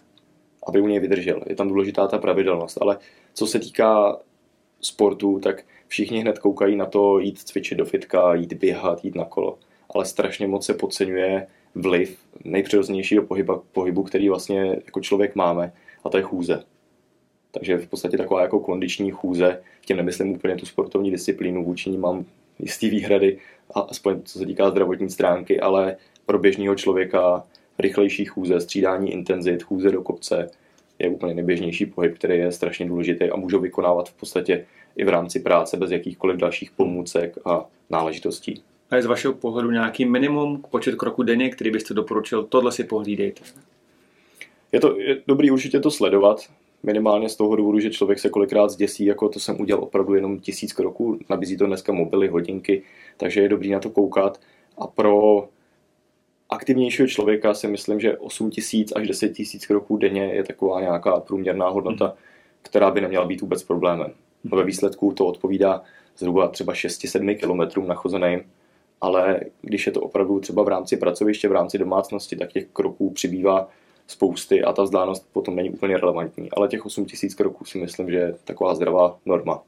aby 0.67 0.81
u 0.81 0.87
něj 0.87 0.99
vydržel. 0.99 1.43
Je 1.47 1.55
tam 1.55 1.67
důležitá 1.67 2.07
ta 2.07 2.17
pravidelnost, 2.17 2.77
ale 2.81 2.97
co 3.33 3.47
se 3.47 3.59
týká 3.59 4.19
sportu, 4.81 5.39
tak 5.39 5.63
všichni 5.87 6.19
hned 6.19 6.39
koukají 6.39 6.75
na 6.75 6.85
to 6.85 7.19
jít 7.19 7.39
cvičit 7.39 7.77
do 7.77 7.85
fitka, 7.85 8.33
jít 8.33 8.53
běhat, 8.53 9.05
jít 9.05 9.15
na 9.15 9.25
kolo. 9.25 9.59
Ale 9.95 10.05
strašně 10.05 10.47
moc 10.47 10.65
se 10.65 10.73
podceňuje 10.73 11.47
vliv 11.75 12.19
nejpřirozenějšího 12.43 13.23
pohybu, 13.23 13.61
pohybu, 13.71 14.03
který 14.03 14.29
vlastně 14.29 14.81
jako 14.85 15.01
člověk 15.01 15.35
máme, 15.35 15.73
a 16.03 16.09
to 16.09 16.17
je 16.17 16.23
chůze. 16.23 16.63
Takže 17.51 17.77
v 17.77 17.87
podstatě 17.87 18.17
taková 18.17 18.41
jako 18.41 18.59
kondiční 18.59 19.11
chůze, 19.11 19.61
tím 19.85 19.97
nemyslím 19.97 20.31
úplně 20.31 20.55
tu 20.55 20.65
sportovní 20.65 21.11
disciplínu, 21.11 21.65
vůči 21.65 21.89
ní 21.89 21.97
mám 21.97 22.25
jistý 22.59 22.89
výhrady, 22.89 23.37
a 23.73 23.79
aspoň 23.79 24.21
co 24.23 24.39
se 24.39 24.45
týká 24.45 24.69
zdravotní 24.69 25.09
stránky, 25.09 25.59
ale 25.59 25.95
pro 26.25 26.39
běžného 26.39 26.75
člověka 26.75 27.43
rychlejší 27.79 28.25
chůze, 28.25 28.59
střídání 28.59 29.11
intenzit, 29.11 29.63
chůze 29.63 29.91
do 29.91 30.01
kopce 30.01 30.49
je 30.99 31.09
úplně 31.09 31.33
nejběžnější 31.33 31.85
pohyb, 31.85 32.15
který 32.15 32.37
je 32.37 32.51
strašně 32.51 32.85
důležitý 32.85 33.29
a 33.29 33.35
můžu 33.35 33.59
vykonávat 33.59 34.09
v 34.09 34.13
podstatě 34.13 34.65
i 34.95 35.03
v 35.03 35.09
rámci 35.09 35.39
práce 35.39 35.77
bez 35.77 35.91
jakýchkoliv 35.91 36.37
dalších 36.37 36.71
pomůcek 36.71 37.37
a 37.45 37.65
náležitostí. 37.89 38.63
A 38.89 38.95
je 38.95 39.01
z 39.01 39.05
vašeho 39.05 39.33
pohledu 39.33 39.71
nějaký 39.71 40.05
minimum, 40.05 40.63
počet 40.71 40.95
kroků 40.95 41.23
denně, 41.23 41.49
který 41.49 41.71
byste 41.71 41.93
doporučil, 41.93 42.43
tohle 42.43 42.71
si 42.71 42.83
pohlídejte? 42.83 43.41
Je 44.71 44.79
to 44.79 44.99
je 44.99 45.21
dobrý 45.27 45.51
určitě 45.51 45.79
to 45.79 45.91
sledovat, 45.91 46.39
minimálně 46.83 47.29
z 47.29 47.35
toho 47.35 47.55
důvodu, 47.55 47.79
že 47.79 47.89
člověk 47.89 48.19
se 48.19 48.29
kolikrát 48.29 48.69
zděsí, 48.69 49.05
jako 49.05 49.29
to 49.29 49.39
jsem 49.39 49.61
udělal 49.61 49.83
opravdu 49.83 50.13
jenom 50.13 50.39
tisíc 50.39 50.73
kroků, 50.73 51.19
nabízí 51.29 51.57
to 51.57 51.65
dneska 51.65 51.93
mobily, 51.93 52.27
hodinky, 52.27 52.83
takže 53.17 53.41
je 53.41 53.49
dobrý 53.49 53.71
na 53.71 53.79
to 53.79 53.89
koukat. 53.89 54.39
A 54.77 54.87
pro 54.87 55.47
aktivnějšího 56.49 57.07
člověka 57.07 57.53
si 57.53 57.67
myslím, 57.67 57.99
že 57.99 58.17
8 58.17 58.49
tisíc 58.49 58.91
až 58.95 59.07
10 59.07 59.29
tisíc 59.29 59.65
kroků 59.65 59.97
denně 59.97 60.23
je 60.23 60.43
taková 60.43 60.81
nějaká 60.81 61.19
průměrná 61.19 61.69
hodnota, 61.69 62.15
která 62.61 62.91
by 62.91 63.01
neměla 63.01 63.25
být 63.25 63.41
vůbec 63.41 63.63
problémem. 63.63 64.13
Ve 64.43 64.63
výsledku 64.63 65.11
to 65.11 65.25
odpovídá 65.25 65.83
zhruba 66.17 66.47
třeba 66.47 66.73
6-7 66.73 67.37
kilometrům 67.37 67.87
nachozeným, 67.87 68.43
ale 69.01 69.39
když 69.61 69.85
je 69.85 69.91
to 69.91 70.01
opravdu 70.01 70.39
třeba 70.39 70.63
v 70.63 70.67
rámci 70.67 70.97
pracoviště, 70.97 71.47
v 71.47 71.51
rámci 71.51 71.77
domácnosti, 71.77 72.35
tak 72.35 72.53
těch 72.53 72.65
kroků 72.73 73.09
přibývá 73.09 73.69
spousty 74.09 74.63
a 74.63 74.73
ta 74.73 74.83
vzdálenost 74.83 75.29
potom 75.33 75.55
není 75.55 75.69
úplně 75.69 75.97
relevantní. 75.97 76.51
Ale 76.51 76.67
těch 76.67 76.85
8000 76.85 77.33
kroků 77.33 77.65
si 77.65 77.77
myslím, 77.77 78.11
že 78.11 78.17
je 78.17 78.35
taková 78.43 78.75
zdravá 78.75 79.17
norma. 79.25 79.61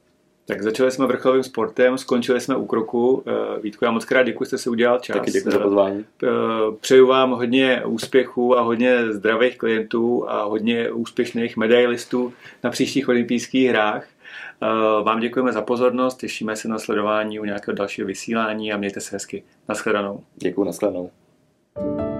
Tak 0.46 0.62
začali 0.62 0.90
jsme 0.90 1.06
vrcholovým 1.06 1.42
sportem, 1.42 1.98
skončili 1.98 2.40
jsme 2.40 2.56
u 2.56 2.66
kroku. 2.66 3.22
Eh, 3.26 3.60
Vítku, 3.60 3.84
já 3.84 3.90
moc 3.90 4.04
krát 4.04 4.22
děkuji, 4.22 4.44
jste 4.44 4.58
si 4.58 4.70
udělal 4.70 4.98
čas. 4.98 5.16
Taky 5.16 5.30
děkuji 5.30 5.50
za 5.50 5.58
pozvání. 5.58 6.04
Eh, 6.22 6.28
přeju 6.80 7.06
vám 7.06 7.30
hodně 7.30 7.82
úspěchů 7.84 8.58
a 8.58 8.60
hodně 8.60 9.12
zdravých 9.12 9.58
klientů 9.58 10.30
a 10.30 10.44
hodně 10.44 10.90
úspěšných 10.90 11.56
medailistů 11.56 12.32
na 12.64 12.70
příštích 12.70 13.08
olympijských 13.08 13.68
hrách. 13.68 14.06
Eh, 14.62 15.02
vám 15.02 15.20
děkujeme 15.20 15.52
za 15.52 15.62
pozornost, 15.62 16.16
těšíme 16.16 16.56
se 16.56 16.68
na 16.68 16.78
sledování 16.78 17.40
u 17.40 17.44
nějakého 17.44 17.74
dalšího 17.74 18.06
vysílání 18.06 18.72
a 18.72 18.76
mějte 18.76 19.00
se 19.00 19.16
hezky. 19.16 19.42
Naschledanou. 19.68 20.20
Děkuji, 20.36 20.64
naschledanou. 20.64 21.10
thank 21.74 22.00
you 22.00 22.11